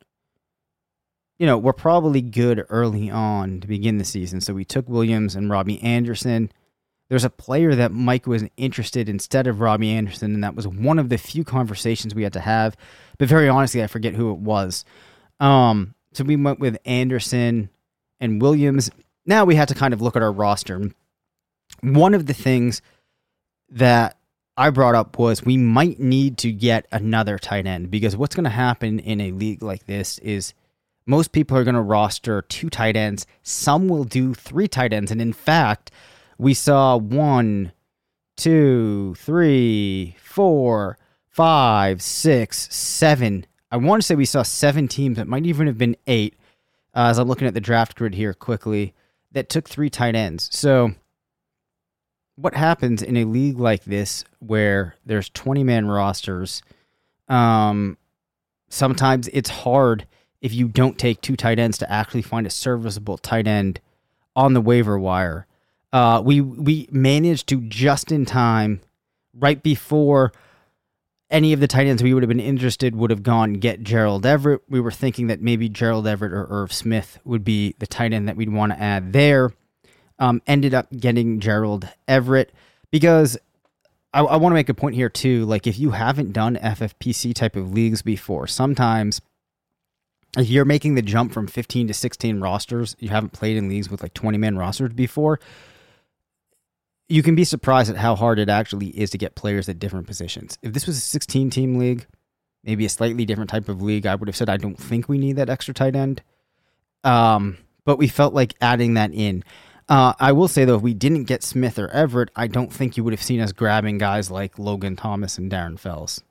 you 1.38 1.46
know, 1.46 1.56
we're 1.56 1.72
probably 1.72 2.20
good 2.20 2.66
early 2.68 3.10
on 3.10 3.60
to 3.60 3.66
begin 3.66 3.96
the 3.96 4.04
season. 4.04 4.42
So 4.42 4.52
we 4.52 4.64
took 4.64 4.86
Williams 4.88 5.34
and 5.34 5.48
Robbie 5.48 5.82
Anderson. 5.82 6.52
There's 7.10 7.24
a 7.24 7.30
player 7.30 7.74
that 7.74 7.90
Mike 7.90 8.28
was 8.28 8.44
interested 8.56 9.08
instead 9.08 9.48
of 9.48 9.60
Robbie 9.60 9.90
Anderson, 9.90 10.32
and 10.32 10.44
that 10.44 10.54
was 10.54 10.68
one 10.68 10.96
of 10.96 11.08
the 11.08 11.18
few 11.18 11.42
conversations 11.42 12.14
we 12.14 12.22
had 12.22 12.32
to 12.34 12.40
have. 12.40 12.76
But 13.18 13.28
very 13.28 13.48
honestly, 13.48 13.82
I 13.82 13.88
forget 13.88 14.14
who 14.14 14.30
it 14.30 14.38
was. 14.38 14.84
Um, 15.40 15.96
so 16.12 16.22
we 16.22 16.36
went 16.36 16.60
with 16.60 16.78
Anderson 16.84 17.68
and 18.20 18.40
Williams. 18.40 18.92
Now 19.26 19.44
we 19.44 19.56
had 19.56 19.66
to 19.68 19.74
kind 19.74 19.92
of 19.92 20.00
look 20.00 20.14
at 20.14 20.22
our 20.22 20.30
roster. 20.30 20.92
One 21.80 22.14
of 22.14 22.26
the 22.26 22.32
things 22.32 22.80
that 23.70 24.16
I 24.56 24.70
brought 24.70 24.94
up 24.94 25.18
was 25.18 25.44
we 25.44 25.56
might 25.56 25.98
need 25.98 26.38
to 26.38 26.52
get 26.52 26.86
another 26.92 27.38
tight 27.38 27.66
end 27.66 27.90
because 27.90 28.16
what's 28.16 28.36
going 28.36 28.44
to 28.44 28.50
happen 28.50 29.00
in 29.00 29.20
a 29.20 29.32
league 29.32 29.64
like 29.64 29.86
this 29.86 30.18
is 30.18 30.54
most 31.06 31.32
people 31.32 31.56
are 31.56 31.64
going 31.64 31.74
to 31.74 31.80
roster 31.80 32.42
two 32.42 32.70
tight 32.70 32.94
ends. 32.94 33.26
Some 33.42 33.88
will 33.88 34.04
do 34.04 34.32
three 34.32 34.68
tight 34.68 34.92
ends. 34.92 35.10
And 35.10 35.20
in 35.20 35.32
fact, 35.32 35.90
we 36.40 36.54
saw 36.54 36.96
one, 36.96 37.70
two, 38.34 39.14
three, 39.18 40.16
four, 40.18 40.96
five, 41.28 42.00
six, 42.00 42.74
seven. 42.74 43.44
I 43.70 43.76
want 43.76 44.00
to 44.00 44.06
say 44.06 44.14
we 44.14 44.24
saw 44.24 44.42
seven 44.42 44.88
teams. 44.88 45.18
It 45.18 45.28
might 45.28 45.44
even 45.44 45.66
have 45.66 45.76
been 45.76 45.96
eight. 46.06 46.34
Uh, 46.94 47.08
as 47.10 47.18
I'm 47.18 47.28
looking 47.28 47.46
at 47.46 47.52
the 47.52 47.60
draft 47.60 47.94
grid 47.94 48.14
here 48.14 48.32
quickly, 48.32 48.94
that 49.32 49.50
took 49.50 49.68
three 49.68 49.90
tight 49.90 50.14
ends. 50.14 50.48
So, 50.50 50.94
what 52.36 52.54
happens 52.54 53.02
in 53.02 53.18
a 53.18 53.24
league 53.24 53.58
like 53.58 53.84
this 53.84 54.24
where 54.38 54.94
there's 55.04 55.28
20 55.28 55.62
man 55.62 55.88
rosters? 55.88 56.62
Um, 57.28 57.98
sometimes 58.70 59.28
it's 59.28 59.50
hard 59.50 60.06
if 60.40 60.54
you 60.54 60.68
don't 60.68 60.98
take 60.98 61.20
two 61.20 61.36
tight 61.36 61.58
ends 61.58 61.76
to 61.78 61.92
actually 61.92 62.22
find 62.22 62.46
a 62.46 62.50
serviceable 62.50 63.18
tight 63.18 63.46
end 63.46 63.78
on 64.34 64.54
the 64.54 64.62
waiver 64.62 64.98
wire. 64.98 65.46
Uh, 65.92 66.22
we 66.24 66.40
we 66.40 66.88
managed 66.92 67.48
to 67.48 67.60
just 67.62 68.12
in 68.12 68.24
time, 68.24 68.80
right 69.34 69.62
before 69.62 70.32
any 71.30 71.52
of 71.52 71.60
the 71.60 71.68
tight 71.68 71.86
ends 71.86 72.02
we 72.02 72.12
would 72.12 72.22
have 72.22 72.28
been 72.28 72.40
interested 72.40 72.96
would 72.96 73.10
have 73.10 73.22
gone 73.22 73.54
get 73.54 73.82
Gerald 73.82 74.26
Everett. 74.26 74.62
We 74.68 74.80
were 74.80 74.90
thinking 74.90 75.28
that 75.28 75.40
maybe 75.40 75.68
Gerald 75.68 76.06
Everett 76.06 76.32
or 76.32 76.46
Irv 76.50 76.72
Smith 76.72 77.18
would 77.24 77.44
be 77.44 77.74
the 77.78 77.86
tight 77.86 78.12
end 78.12 78.28
that 78.28 78.36
we'd 78.36 78.52
want 78.52 78.72
to 78.72 78.80
add 78.80 79.12
there. 79.12 79.52
Um, 80.18 80.42
ended 80.46 80.74
up 80.74 80.88
getting 80.90 81.40
Gerald 81.40 81.88
Everett 82.06 82.52
because 82.90 83.38
I, 84.12 84.20
I 84.20 84.36
want 84.36 84.52
to 84.52 84.54
make 84.54 84.68
a 84.68 84.74
point 84.74 84.94
here 84.94 85.08
too. 85.08 85.46
Like 85.46 85.66
if 85.66 85.78
you 85.78 85.92
haven't 85.92 86.32
done 86.32 86.56
FFPC 86.56 87.34
type 87.34 87.56
of 87.56 87.72
leagues 87.72 88.02
before, 88.02 88.46
sometimes 88.46 89.20
if 90.36 90.48
you're 90.48 90.64
making 90.64 90.94
the 90.94 91.02
jump 91.02 91.32
from 91.32 91.46
15 91.46 91.88
to 91.88 91.94
16 91.94 92.40
rosters, 92.40 92.96
you 92.98 93.08
haven't 93.08 93.32
played 93.32 93.56
in 93.56 93.68
leagues 93.68 93.88
with 93.88 94.02
like 94.02 94.14
20 94.14 94.36
man 94.36 94.58
rosters 94.58 94.92
before, 94.92 95.40
you 97.10 97.24
can 97.24 97.34
be 97.34 97.44
surprised 97.44 97.90
at 97.90 97.96
how 97.96 98.14
hard 98.14 98.38
it 98.38 98.48
actually 98.48 98.88
is 98.88 99.10
to 99.10 99.18
get 99.18 99.34
players 99.34 99.68
at 99.68 99.80
different 99.80 100.06
positions. 100.06 100.56
If 100.62 100.72
this 100.72 100.86
was 100.86 100.96
a 100.96 101.00
16 101.00 101.50
team 101.50 101.76
league, 101.76 102.06
maybe 102.62 102.86
a 102.86 102.88
slightly 102.88 103.24
different 103.24 103.50
type 103.50 103.68
of 103.68 103.82
league, 103.82 104.06
I 104.06 104.14
would 104.14 104.28
have 104.28 104.36
said 104.36 104.48
I 104.48 104.56
don't 104.56 104.78
think 104.78 105.08
we 105.08 105.18
need 105.18 105.34
that 105.34 105.50
extra 105.50 105.74
tight 105.74 105.96
end. 105.96 106.22
Um, 107.02 107.58
but 107.84 107.98
we 107.98 108.06
felt 108.06 108.32
like 108.32 108.54
adding 108.60 108.94
that 108.94 109.12
in. 109.12 109.42
Uh, 109.88 110.12
I 110.20 110.30
will 110.30 110.46
say 110.46 110.64
though, 110.64 110.76
if 110.76 110.82
we 110.82 110.94
didn't 110.94 111.24
get 111.24 111.42
Smith 111.42 111.80
or 111.80 111.88
Everett, 111.88 112.30
I 112.36 112.46
don't 112.46 112.72
think 112.72 112.96
you 112.96 113.02
would 113.02 113.12
have 113.12 113.22
seen 113.22 113.40
us 113.40 113.50
grabbing 113.50 113.98
guys 113.98 114.30
like 114.30 114.56
Logan 114.56 114.94
Thomas 114.94 115.36
and 115.36 115.50
Darren 115.50 115.80
Fells, 115.80 116.22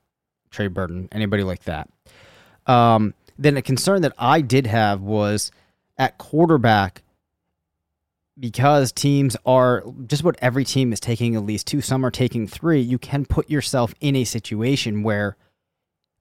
Trey 0.49 0.67
Burton, 0.67 1.09
anybody 1.11 1.43
like 1.43 1.63
that. 1.63 1.89
Um, 2.67 3.13
then 3.37 3.57
a 3.57 3.61
concern 3.61 4.01
that 4.03 4.13
I 4.17 4.39
did 4.39 4.65
have 4.65 5.01
was 5.01 5.51
at 5.97 6.17
quarterback 6.17 7.03
because 8.39 8.91
teams 8.91 9.35
are 9.45 9.83
just 10.07 10.21
about 10.21 10.37
every 10.41 10.63
team 10.63 10.93
is 10.93 10.99
taking 10.99 11.35
at 11.35 11.43
least 11.43 11.67
two, 11.67 11.81
some 11.81 12.05
are 12.05 12.11
taking 12.11 12.47
three. 12.47 12.79
You 12.79 12.97
can 12.97 13.25
put 13.25 13.49
yourself 13.49 13.93
in 13.99 14.15
a 14.15 14.23
situation 14.23 15.03
where 15.03 15.35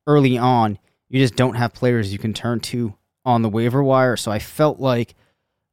early 0.06 0.36
on 0.36 0.78
you 1.08 1.20
just 1.20 1.36
don't 1.36 1.54
have 1.54 1.72
players 1.72 2.12
you 2.12 2.18
can 2.18 2.34
turn 2.34 2.60
to 2.60 2.94
on 3.24 3.42
the 3.42 3.48
waiver 3.48 3.82
wire. 3.82 4.16
So 4.16 4.30
I 4.30 4.38
felt 4.38 4.80
like 4.80 5.14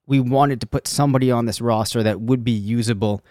we 0.06 0.20
wanted 0.20 0.62
to 0.62 0.68
put 0.68 0.88
somebody 0.88 1.32
on 1.32 1.46
this 1.46 1.62
roster 1.62 2.04
that 2.04 2.22
would 2.22 2.44
be 2.44 2.52
usable. 2.52 3.24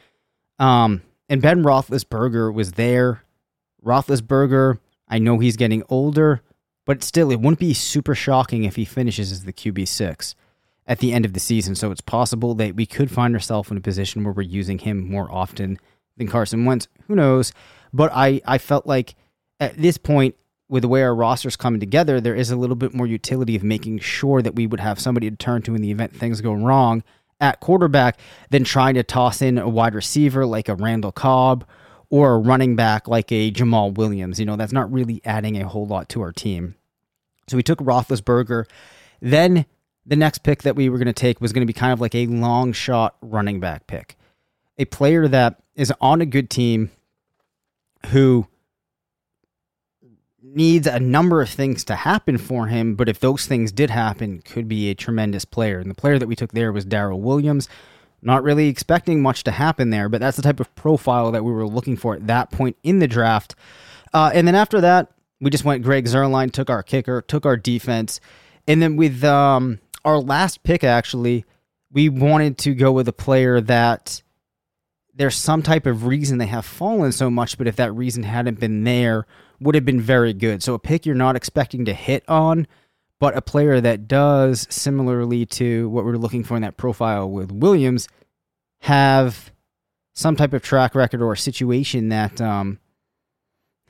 Um, 0.58 1.02
and 1.28 1.40
Ben 1.40 1.62
Roethlisberger 1.62 2.52
was 2.52 2.72
there. 2.72 3.22
Roethlisberger, 3.84 4.78
I 5.08 5.18
know 5.18 5.38
he's 5.38 5.56
getting 5.56 5.82
older. 5.88 6.42
But 6.86 7.02
still, 7.02 7.30
it 7.30 7.40
wouldn't 7.40 7.60
be 7.60 7.72
super 7.72 8.14
shocking 8.14 8.64
if 8.64 8.76
he 8.76 8.84
finishes 8.84 9.32
as 9.32 9.44
the 9.44 9.52
QB6 9.52 10.34
at 10.86 10.98
the 10.98 11.12
end 11.12 11.24
of 11.24 11.32
the 11.32 11.40
season. 11.40 11.74
So 11.74 11.90
it's 11.90 12.00
possible 12.00 12.54
that 12.54 12.76
we 12.76 12.86
could 12.86 13.10
find 13.10 13.34
ourselves 13.34 13.70
in 13.70 13.76
a 13.76 13.80
position 13.80 14.24
where 14.24 14.32
we're 14.32 14.42
using 14.42 14.78
him 14.78 15.08
more 15.08 15.30
often 15.30 15.78
than 16.16 16.28
Carson 16.28 16.64
Wentz. 16.64 16.88
Who 17.06 17.14
knows? 17.14 17.52
But 17.92 18.10
I, 18.14 18.40
I 18.46 18.58
felt 18.58 18.86
like 18.86 19.14
at 19.60 19.76
this 19.76 19.98
point, 19.98 20.34
with 20.68 20.82
the 20.82 20.88
way 20.88 21.02
our 21.02 21.14
roster's 21.14 21.56
coming 21.56 21.80
together, 21.80 22.20
there 22.20 22.34
is 22.34 22.50
a 22.50 22.56
little 22.56 22.76
bit 22.76 22.94
more 22.94 23.06
utility 23.06 23.54
of 23.54 23.62
making 23.62 23.98
sure 23.98 24.42
that 24.42 24.54
we 24.54 24.66
would 24.66 24.80
have 24.80 24.98
somebody 24.98 25.30
to 25.30 25.36
turn 25.36 25.62
to 25.62 25.74
in 25.74 25.82
the 25.82 25.90
event 25.90 26.16
things 26.16 26.40
go 26.40 26.52
wrong 26.52 27.02
at 27.40 27.60
quarterback 27.60 28.18
than 28.50 28.64
trying 28.64 28.94
to 28.94 29.02
toss 29.02 29.42
in 29.42 29.58
a 29.58 29.68
wide 29.68 29.94
receiver 29.94 30.46
like 30.46 30.68
a 30.68 30.74
Randall 30.74 31.12
Cobb 31.12 31.66
or 32.08 32.34
a 32.34 32.38
running 32.38 32.76
back 32.76 33.08
like 33.08 33.30
a 33.30 33.50
Jamaal 33.50 33.94
Williams. 33.94 34.40
You 34.40 34.46
know, 34.46 34.56
that's 34.56 34.72
not 34.72 34.90
really 34.92 35.20
adding 35.24 35.60
a 35.60 35.68
whole 35.68 35.86
lot 35.86 36.08
to 36.10 36.22
our 36.22 36.32
team. 36.32 36.76
So 37.48 37.56
we 37.56 37.62
took 37.62 37.80
Roethlisberger. 37.80 38.64
Then 39.20 39.66
the 40.06 40.16
next 40.16 40.38
pick 40.42 40.62
that 40.62 40.76
we 40.76 40.88
were 40.88 40.98
going 40.98 41.06
to 41.06 41.12
take 41.12 41.40
was 41.40 41.52
going 41.52 41.62
to 41.62 41.66
be 41.66 41.72
kind 41.72 41.92
of 41.92 42.00
like 42.00 42.14
a 42.14 42.26
long 42.26 42.72
shot 42.72 43.16
running 43.20 43.60
back 43.60 43.86
pick. 43.86 44.16
A 44.78 44.84
player 44.84 45.28
that 45.28 45.62
is 45.74 45.92
on 46.00 46.20
a 46.20 46.26
good 46.26 46.50
team 46.50 46.90
who 48.06 48.46
needs 50.42 50.86
a 50.86 51.00
number 51.00 51.40
of 51.40 51.48
things 51.48 51.84
to 51.84 51.96
happen 51.96 52.38
for 52.38 52.66
him, 52.66 52.94
but 52.94 53.08
if 53.08 53.18
those 53.18 53.46
things 53.46 53.72
did 53.72 53.90
happen, 53.90 54.40
could 54.42 54.68
be 54.68 54.90
a 54.90 54.94
tremendous 54.94 55.44
player. 55.44 55.78
And 55.78 55.90
the 55.90 55.94
player 55.94 56.18
that 56.18 56.28
we 56.28 56.36
took 56.36 56.52
there 56.52 56.72
was 56.72 56.84
Darrel 56.84 57.20
Williams. 57.20 57.68
Not 58.22 58.42
really 58.42 58.68
expecting 58.68 59.20
much 59.20 59.44
to 59.44 59.50
happen 59.50 59.90
there, 59.90 60.08
but 60.08 60.20
that's 60.20 60.36
the 60.36 60.42
type 60.42 60.60
of 60.60 60.74
profile 60.74 61.30
that 61.32 61.44
we 61.44 61.52
were 61.52 61.66
looking 61.66 61.96
for 61.96 62.14
at 62.14 62.26
that 62.26 62.50
point 62.50 62.76
in 62.82 62.98
the 62.98 63.08
draft. 63.08 63.54
Uh, 64.14 64.30
and 64.32 64.46
then 64.46 64.54
after 64.54 64.80
that, 64.80 65.12
we 65.40 65.50
just 65.50 65.64
went 65.64 65.82
Greg 65.82 66.06
Zuerlein, 66.06 66.50
took 66.50 66.70
our 66.70 66.82
kicker, 66.82 67.20
took 67.20 67.44
our 67.44 67.56
defense. 67.56 68.20
And 68.66 68.80
then 68.80 68.96
with 68.96 69.22
um, 69.24 69.78
our 70.04 70.18
last 70.18 70.62
pick, 70.62 70.84
actually, 70.84 71.44
we 71.90 72.08
wanted 72.08 72.58
to 72.58 72.74
go 72.74 72.92
with 72.92 73.08
a 73.08 73.12
player 73.12 73.60
that 73.60 74.22
there's 75.14 75.36
some 75.36 75.62
type 75.62 75.86
of 75.86 76.06
reason 76.06 76.38
they 76.38 76.46
have 76.46 76.66
fallen 76.66 77.12
so 77.12 77.30
much, 77.30 77.56
but 77.56 77.68
if 77.68 77.76
that 77.76 77.92
reason 77.92 78.24
hadn't 78.24 78.58
been 78.58 78.84
there, 78.84 79.26
would 79.60 79.74
have 79.74 79.84
been 79.84 80.00
very 80.00 80.32
good. 80.32 80.62
So 80.62 80.74
a 80.74 80.78
pick 80.78 81.06
you're 81.06 81.14
not 81.14 81.36
expecting 81.36 81.84
to 81.84 81.94
hit 81.94 82.24
on, 82.28 82.66
but 83.20 83.36
a 83.36 83.42
player 83.42 83.80
that 83.80 84.08
does, 84.08 84.66
similarly 84.70 85.46
to 85.46 85.88
what 85.88 86.04
we're 86.04 86.16
looking 86.16 86.42
for 86.42 86.56
in 86.56 86.62
that 86.62 86.76
profile 86.76 87.30
with 87.30 87.52
Williams, 87.52 88.08
have 88.80 89.52
some 90.14 90.36
type 90.36 90.52
of 90.52 90.62
track 90.62 90.94
record 90.94 91.22
or 91.22 91.34
situation 91.36 92.08
that 92.08 92.40
um, 92.40 92.78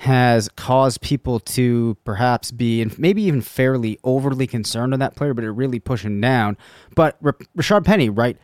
has 0.05 0.51
caused 0.51 1.01
people 1.01 1.41
to 1.41 1.97
perhaps 2.05 2.51
be 2.51 2.83
and 2.83 2.97
maybe 2.99 3.23
even 3.23 3.41
fairly 3.41 3.99
overly 4.05 4.47
concerned 4.47 4.93
on 4.93 5.01
that 5.01 5.17
player, 5.17 5.33
but 5.33 5.45
it 5.45 5.51
really 5.51 5.81
push 5.81 6.05
him 6.05 6.21
down. 6.21 6.59
But 6.95 7.17
R- 7.25 7.37
Rashad 7.57 7.87
Penny, 7.87 8.11
right? 8.11 8.37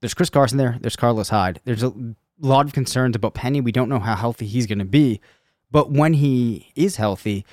There's 0.00 0.12
Chris 0.12 0.28
Carson 0.28 0.58
there. 0.58 0.76
There's 0.78 0.94
Carlos 0.94 1.30
Hyde. 1.30 1.60
There's 1.64 1.82
a 1.82 1.94
lot 2.38 2.66
of 2.66 2.74
concerns 2.74 3.16
about 3.16 3.32
Penny. 3.32 3.62
We 3.62 3.72
don't 3.72 3.88
know 3.88 4.00
how 4.00 4.16
healthy 4.16 4.46
he's 4.46 4.66
going 4.66 4.78
to 4.78 4.84
be. 4.84 5.22
But 5.70 5.90
when 5.90 6.12
he 6.12 6.70
is 6.76 6.96
healthy, 6.96 7.46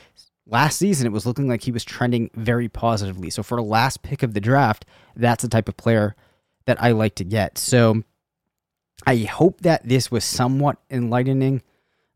last 0.45 0.77
season 0.77 1.07
it 1.07 1.13
was 1.13 1.25
looking 1.25 1.47
like 1.47 1.63
he 1.63 1.71
was 1.71 1.85
trending 1.85 2.29
very 2.35 2.67
positively. 2.67 3.29
So 3.29 3.41
for 3.41 3.57
a 3.57 3.63
last 3.63 4.01
pick 4.01 4.21
of 4.21 4.33
the 4.33 4.41
draft, 4.41 4.85
that's 5.15 5.43
the 5.43 5.49
type 5.49 5.69
of 5.69 5.77
player 5.77 6.13
that 6.65 6.81
I 6.83 6.91
like 6.91 7.15
to 7.15 7.23
get. 7.23 7.57
So 7.57 8.03
I 9.07 9.19
hope 9.19 9.61
that 9.61 9.87
this 9.87 10.11
was 10.11 10.25
somewhat 10.25 10.77
enlightening. 10.91 11.61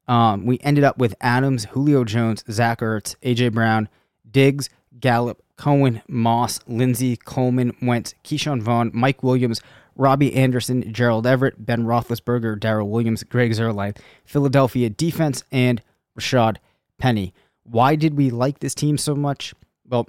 Um, 0.08 0.45
we 0.45 0.60
ended 0.60 0.84
up 0.84 0.97
with 0.97 1.16
Adams, 1.20 1.66
Julio 1.66 2.03
Jones, 2.03 2.43
Zach 2.49 2.80
Ertz, 2.80 3.16
AJ 3.22 3.53
Brown, 3.53 3.89
Diggs, 4.30 4.70
Gallup, 4.99 5.43
Cohen, 5.58 6.01
Moss, 6.08 6.60
Lindsay, 6.68 7.18
Coleman, 7.18 7.76
Wentz, 7.82 8.14
Ke'Shawn 8.24 8.62
Vaughn, 8.62 8.91
Mike 8.93 9.24
Williams, 9.24 9.62
Robbie 9.95 10.36
Anderson, 10.36 10.93
Gerald 10.93 11.26
Everett, 11.26 11.66
Ben 11.66 11.84
Roethlisberger, 11.84 12.60
Darrel 12.60 12.89
Williams, 12.89 13.24
Greg 13.24 13.51
Zuerlein, 13.51 13.97
Philadelphia 14.24 14.89
defense, 14.89 15.43
and 15.51 15.82
Rashad 16.18 16.58
Penny. 16.97 17.34
Why 17.64 17.95
did 17.95 18.16
we 18.16 18.30
like 18.30 18.60
this 18.60 18.76
team 18.76 18.97
so 18.97 19.16
much? 19.16 19.53
Well, 19.89 20.08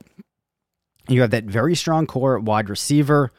you 1.09 1.23
have 1.23 1.31
that 1.31 1.45
very 1.45 1.75
strong 1.75 2.07
core 2.07 2.39
wide 2.39 2.69
receiver. 2.69 3.33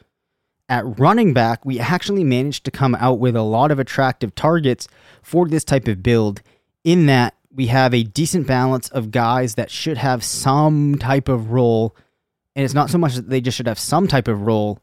At 0.70 1.00
running 1.00 1.34
back, 1.34 1.66
we 1.66 1.80
actually 1.80 2.24
managed 2.24 2.64
to 2.66 2.72
come 2.72 2.94
out 2.96 3.18
with 3.18 3.36
a 3.36 3.42
lot 3.42 3.72
of 3.72 3.80
attractive 3.80 4.36
targets 4.36 4.88
for 5.24 5.48
this 5.48 5.64
type 5.64 5.88
of 5.88 6.04
build, 6.04 6.42
in 6.84 7.08
that 7.08 7.34
we 7.52 7.68
have 7.68 7.94
a 7.94 8.04
decent 8.04 8.46
balance 8.46 8.88
of 8.90 9.10
guys 9.10 9.56
that 9.56 9.72
should 9.72 9.98
have 9.98 10.24
some 10.24 10.98
type 11.00 11.28
of 11.28 11.50
role. 11.52 11.96
And 12.56 12.64
it's 12.64 12.76
not 12.76 12.92
so 12.92 13.00
much 13.00 13.16
that 13.16 13.30
they 13.30 13.42
just 13.42 13.58
should 13.58 13.68
have 13.68 13.80
some 13.80 14.08
type 14.08 14.28
of 14.28 14.44
role, 14.44 14.80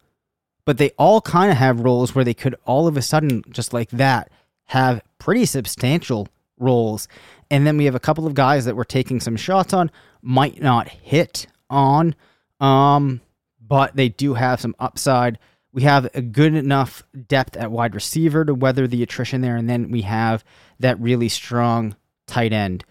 but 0.64 0.78
they 0.78 0.90
all 0.98 1.20
kind 1.20 1.52
of 1.52 1.56
have 1.56 1.80
roles 1.80 2.14
where 2.14 2.24
they 2.24 2.34
could 2.34 2.56
all 2.64 2.88
of 2.88 2.96
a 2.96 3.02
sudden, 3.02 3.44
just 3.50 3.72
like 3.72 3.90
that, 3.90 4.30
have 4.64 5.00
pretty 5.20 5.46
substantial 5.46 6.26
roles. 6.58 7.06
And 7.48 7.64
then 7.64 7.76
we 7.76 7.84
have 7.84 7.94
a 7.94 8.00
couple 8.00 8.26
of 8.26 8.34
guys 8.34 8.64
that 8.64 8.74
we're 8.74 8.82
taking 8.82 9.20
some 9.20 9.36
shots 9.36 9.72
on, 9.72 9.92
might 10.20 10.60
not 10.60 10.88
hit 10.88 11.46
on, 11.70 12.16
um, 12.58 13.20
but 13.60 13.94
they 13.94 14.08
do 14.08 14.34
have 14.34 14.60
some 14.60 14.74
upside. 14.80 15.38
We 15.76 15.82
have 15.82 16.08
a 16.14 16.22
good 16.22 16.54
enough 16.54 17.02
depth 17.28 17.54
at 17.54 17.70
wide 17.70 17.94
receiver 17.94 18.46
to 18.46 18.54
weather 18.54 18.86
the 18.86 19.02
attrition 19.02 19.42
there, 19.42 19.56
and 19.56 19.68
then 19.68 19.90
we 19.90 20.00
have 20.02 20.42
that 20.80 20.98
really 20.98 21.28
strong 21.28 21.94
tight 22.26 22.54
end. 22.54 22.82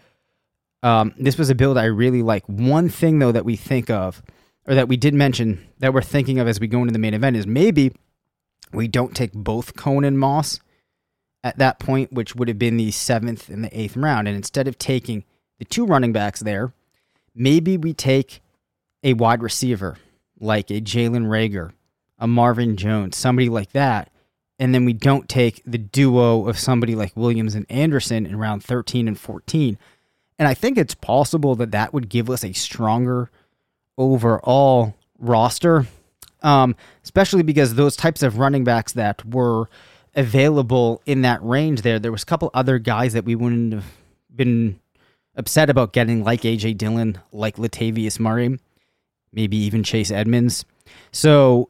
Um, 0.84 1.12
this 1.18 1.36
was 1.36 1.50
a 1.50 1.56
build 1.56 1.78
I 1.78 1.86
really 1.86 2.22
like. 2.22 2.46
One 2.46 2.88
thing 2.88 3.18
though 3.18 3.32
that 3.32 3.44
we 3.44 3.56
think 3.56 3.90
of 3.90 4.22
or 4.68 4.76
that 4.76 4.86
we 4.86 4.96
did 4.96 5.14
mention 5.14 5.66
that 5.80 5.92
we're 5.92 6.00
thinking 6.00 6.38
of 6.38 6.46
as 6.46 6.60
we 6.60 6.68
go 6.68 6.78
into 6.80 6.92
the 6.92 7.00
main 7.00 7.12
event 7.12 7.36
is 7.36 7.44
maybe 7.44 7.92
we 8.72 8.86
don't 8.86 9.16
take 9.16 9.32
both 9.32 9.74
Cohen 9.74 10.04
and 10.04 10.16
Moss 10.16 10.60
at 11.42 11.58
that 11.58 11.80
point, 11.80 12.12
which 12.12 12.36
would 12.36 12.46
have 12.46 12.58
been 12.58 12.76
the 12.76 12.92
seventh 12.92 13.48
and 13.48 13.64
the 13.64 13.80
eighth 13.80 13.96
round. 13.96 14.28
And 14.28 14.36
instead 14.36 14.68
of 14.68 14.78
taking 14.78 15.24
the 15.58 15.64
two 15.64 15.86
running 15.86 16.12
backs 16.12 16.38
there, 16.38 16.72
maybe 17.34 17.76
we 17.76 17.92
take 17.92 18.42
a 19.02 19.14
wide 19.14 19.42
receiver 19.42 19.96
like 20.38 20.70
a 20.70 20.80
Jalen 20.80 21.26
Reagor, 21.26 21.72
a 22.18 22.26
Marvin 22.26 22.76
Jones, 22.76 23.16
somebody 23.16 23.48
like 23.48 23.72
that. 23.72 24.10
And 24.58 24.74
then 24.74 24.84
we 24.84 24.94
don't 24.94 25.28
take 25.28 25.62
the 25.66 25.78
duo 25.78 26.48
of 26.48 26.58
somebody 26.58 26.94
like 26.94 27.16
Williams 27.16 27.54
and 27.54 27.66
Anderson 27.68 28.24
in 28.24 28.36
round 28.36 28.64
13 28.64 29.06
and 29.06 29.18
14. 29.18 29.76
And 30.38 30.48
I 30.48 30.54
think 30.54 30.78
it's 30.78 30.94
possible 30.94 31.54
that 31.56 31.72
that 31.72 31.92
would 31.92 32.08
give 32.08 32.30
us 32.30 32.42
a 32.42 32.52
stronger 32.52 33.30
overall 33.98 34.94
roster, 35.18 35.86
um, 36.42 36.74
especially 37.04 37.42
because 37.42 37.74
those 37.74 37.96
types 37.96 38.22
of 38.22 38.38
running 38.38 38.64
backs 38.64 38.92
that 38.92 39.24
were 39.24 39.68
available 40.14 41.02
in 41.04 41.22
that 41.22 41.42
range 41.42 41.82
there, 41.82 41.98
there 41.98 42.12
was 42.12 42.22
a 42.22 42.26
couple 42.26 42.50
other 42.54 42.78
guys 42.78 43.12
that 43.12 43.24
we 43.24 43.34
wouldn't 43.34 43.74
have 43.74 43.84
been 44.34 44.80
upset 45.36 45.68
about 45.68 45.92
getting, 45.92 46.24
like 46.24 46.42
AJ 46.42 46.78
Dillon, 46.78 47.18
like 47.32 47.56
Latavius 47.56 48.18
Murray, 48.18 48.58
maybe 49.32 49.56
even 49.58 49.82
Chase 49.82 50.10
Edmonds. 50.10 50.64
So 51.12 51.68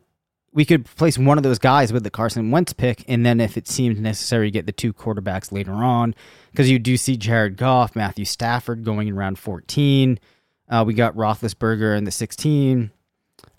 we 0.57 0.64
could 0.64 0.86
place 0.86 1.18
one 1.18 1.36
of 1.36 1.44
those 1.44 1.59
guys 1.59 1.92
with 1.92 2.02
the 2.02 2.11
Carson 2.11 2.50
Wentz 2.50 2.72
pick, 2.72 3.04
and 3.07 3.26
then 3.26 3.42
if 3.42 3.59
it 3.59 3.68
seemed 3.68 4.00
necessary, 4.00 4.50
get 4.50 4.64
the 4.64 4.72
two 4.72 4.94
quarterbacks 4.94 5.52
later 5.52 5.74
on, 5.74 6.14
because 6.50 6.70
you 6.70 6.78
do 6.78 6.96
see 6.96 7.18
Jared 7.18 7.59
Goff, 7.59 7.94
Matthew 7.94 8.24
Stafford 8.24 8.82
going 8.82 9.07
in 9.07 9.14
round 9.16 9.38
14. 9.38 10.18
Uh, 10.66 10.82
we 10.86 10.94
got 10.94 11.14
Roethlisberger 11.14 11.96
in 11.98 12.04
the 12.04 12.11
16 12.11 12.90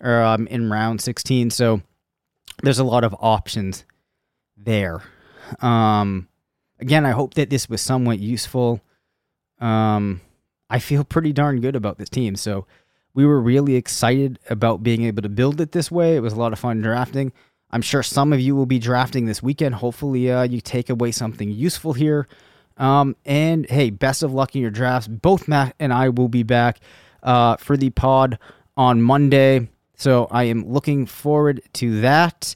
or 0.00 0.22
um, 0.22 0.48
in 0.48 0.70
round 0.70 1.00
16. 1.00 1.50
So 1.50 1.82
there's 2.64 2.80
a 2.80 2.84
lot 2.84 3.04
of 3.04 3.14
options 3.20 3.84
there. 4.56 5.00
Um, 5.60 6.26
again, 6.80 7.06
I 7.06 7.12
hope 7.12 7.34
that 7.34 7.48
this 7.48 7.68
was 7.68 7.80
somewhat 7.80 8.18
useful. 8.18 8.80
Um, 9.60 10.20
I 10.68 10.80
feel 10.80 11.04
pretty 11.04 11.32
darn 11.32 11.60
good 11.60 11.76
about 11.76 11.96
this 11.98 12.08
team. 12.08 12.34
So 12.34 12.66
we 13.18 13.26
were 13.26 13.40
really 13.40 13.74
excited 13.74 14.38
about 14.48 14.84
being 14.84 15.02
able 15.02 15.22
to 15.22 15.28
build 15.28 15.60
it 15.60 15.72
this 15.72 15.90
way. 15.90 16.14
It 16.14 16.20
was 16.20 16.34
a 16.34 16.36
lot 16.36 16.52
of 16.52 16.60
fun 16.60 16.80
drafting. 16.80 17.32
I'm 17.72 17.82
sure 17.82 18.00
some 18.00 18.32
of 18.32 18.38
you 18.38 18.54
will 18.54 18.64
be 18.64 18.78
drafting 18.78 19.26
this 19.26 19.42
weekend. 19.42 19.74
Hopefully, 19.74 20.30
uh, 20.30 20.44
you 20.44 20.60
take 20.60 20.88
away 20.88 21.10
something 21.10 21.50
useful 21.50 21.94
here. 21.94 22.28
Um, 22.76 23.16
and 23.26 23.68
hey, 23.68 23.90
best 23.90 24.22
of 24.22 24.32
luck 24.32 24.54
in 24.54 24.62
your 24.62 24.70
drafts. 24.70 25.08
Both 25.08 25.48
Matt 25.48 25.74
and 25.80 25.92
I 25.92 26.10
will 26.10 26.28
be 26.28 26.44
back 26.44 26.78
uh, 27.24 27.56
for 27.56 27.76
the 27.76 27.90
pod 27.90 28.38
on 28.76 29.02
Monday. 29.02 29.68
So 29.96 30.28
I 30.30 30.44
am 30.44 30.72
looking 30.72 31.04
forward 31.04 31.60
to 31.72 32.02
that. 32.02 32.54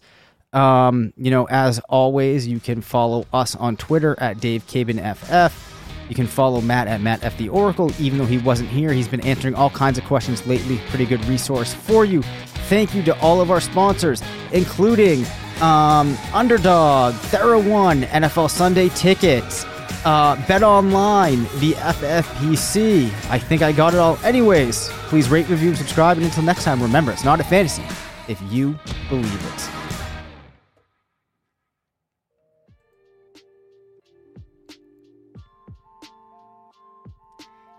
Um, 0.53 1.13
you 1.17 1.33
know, 1.33 1.49
as 1.49 1.81
always, 1.89 2.47
you 2.47 2.61
can 2.61 2.83
follow 2.83 3.27
us 3.33 3.57
on 3.57 3.77
Twitter 3.77 4.15
at 4.21 4.39
Dave 4.39 4.63
FF. 4.63 5.72
You 6.13 6.17
can 6.17 6.27
follow 6.27 6.61
Matt 6.61 6.89
at 6.89 7.01
Matt 7.01 7.25
F 7.25 7.39
the 7.39 7.49
Oracle. 7.49 7.91
Even 7.99 8.19
though 8.19 8.27
he 8.27 8.37
wasn't 8.37 8.69
here, 8.69 8.93
he's 8.93 9.09
been 9.09 9.23
answering 9.23 9.55
all 9.55 9.71
kinds 9.71 9.97
of 9.97 10.05
questions 10.05 10.47
lately. 10.47 10.79
Pretty 10.89 11.07
good 11.07 11.25
resource 11.25 11.73
for 11.73 12.05
you. 12.05 12.21
Thank 12.69 12.95
you 12.95 13.03
to 13.05 13.19
all 13.21 13.41
of 13.41 13.51
our 13.51 13.63
sponsors, 13.63 14.23
including 14.53 15.25
um, 15.63 16.15
Underdog, 16.35 17.15
TheraOne, 17.15 18.05
NFL 18.09 18.51
Sunday 18.51 18.91
Tickets, 18.91 19.65
uh, 20.05 20.37
Bet 20.47 20.63
Online, 20.63 21.45
the 21.61 21.73
FFPC. 21.79 23.07
I 23.31 23.39
think 23.39 23.63
I 23.63 23.73
got 23.73 23.95
it 23.95 23.99
all. 23.99 24.19
Anyways, 24.23 24.91
please 25.09 25.31
rate, 25.31 25.49
review, 25.49 25.71
and 25.71 25.79
subscribe. 25.79 26.19
And 26.19 26.27
until 26.27 26.43
next 26.43 26.65
time, 26.65 26.83
remember, 26.83 27.11
it's 27.11 27.25
not 27.25 27.41
a 27.41 27.45
fantasy 27.45 27.85
if 28.29 28.39
you 28.53 28.79
believe 29.09 29.47
it. 29.55 29.82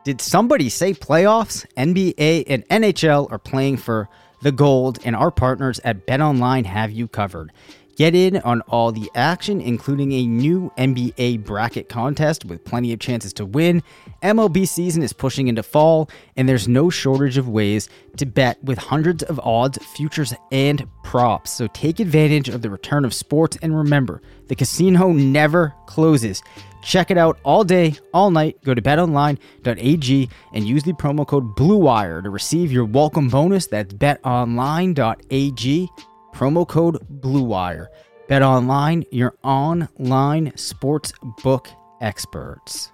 Did 0.04 0.20
somebody 0.20 0.68
say 0.68 0.94
playoffs? 0.94 1.66
NBA 1.78 2.44
and 2.48 2.68
NHL 2.68 3.32
are 3.32 3.40
playing 3.40 3.78
for 3.78 4.10
the 4.42 4.52
gold, 4.52 5.00
and 5.06 5.16
our 5.16 5.32
partners 5.32 5.80
at 5.86 6.06
BetOnline 6.06 6.66
have 6.66 6.92
you 6.92 7.08
covered. 7.08 7.54
Get 7.96 8.14
in 8.14 8.38
on 8.38 8.62
all 8.62 8.92
the 8.92 9.10
action, 9.16 9.62
including 9.62 10.12
a 10.12 10.26
new 10.28 10.74
NBA 10.78 11.46
bracket 11.46 11.88
contest 11.88 12.44
with 12.44 12.66
plenty 12.66 12.92
of 12.92 13.00
chances 13.00 13.32
to 13.34 13.46
win. 13.46 13.82
MLB 14.22 14.68
season 14.68 15.04
is 15.04 15.14
pushing 15.14 15.48
into 15.48 15.64
fall, 15.64 16.10
and 16.36 16.50
there's 16.50 16.68
no 16.68 16.90
shortage 16.90 17.38
of 17.38 17.48
ways 17.48 17.88
to 18.18 18.26
bet 18.26 18.62
with 18.62 18.80
hundreds 18.80 19.24
of 19.24 19.40
odds, 19.40 19.78
futures, 19.96 20.34
and 20.52 20.86
props. 21.04 21.52
So 21.52 21.68
take 21.68 22.02
advantage 22.02 22.50
of 22.50 22.62
the 22.62 22.70
return 22.70 23.06
of 23.06 23.14
sports, 23.14 23.58
and 23.62 23.78
remember, 23.78 24.22
the 24.48 24.56
casino 24.56 25.14
never 25.14 25.74
closes. 25.86 26.42
Check 26.84 27.12
it 27.12 27.18
out 27.18 27.40
all 27.44 27.64
day, 27.64 27.96
all 28.14 28.30
night. 28.30 28.58
Go 28.64 28.74
to 28.74 28.82
betonline.ag 28.82 30.30
and 30.54 30.68
use 30.68 30.84
the 30.84 30.94
promo 30.94 31.26
code 31.26 31.56
BLUEWIRE 31.56 32.24
to 32.24 32.30
receive 32.30 32.72
your 32.72 32.86
welcome 32.86 33.30
bonus. 33.30 33.68
That's 33.68 33.94
betonline.ag 33.94 35.90
promo 36.34 36.68
code 36.68 36.98
BLUEWIRE. 37.22 37.88
Bet 38.28 38.42
online, 38.42 39.06
your 39.12 39.36
online 39.44 40.56
sports 40.56 41.14
book 41.44 41.70
experts. 42.02 42.90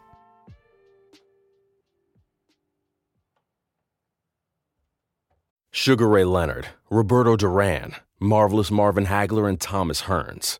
Sugar 5.71 6.09
Ray 6.09 6.25
Leonard, 6.25 6.67
Roberto 6.89 7.35
Duran, 7.35 7.95
Marvelous 8.19 8.69
Marvin 8.69 9.05
Hagler, 9.05 9.47
and 9.47 9.61
Thomas 9.61 10.03
Hearns. 10.03 10.59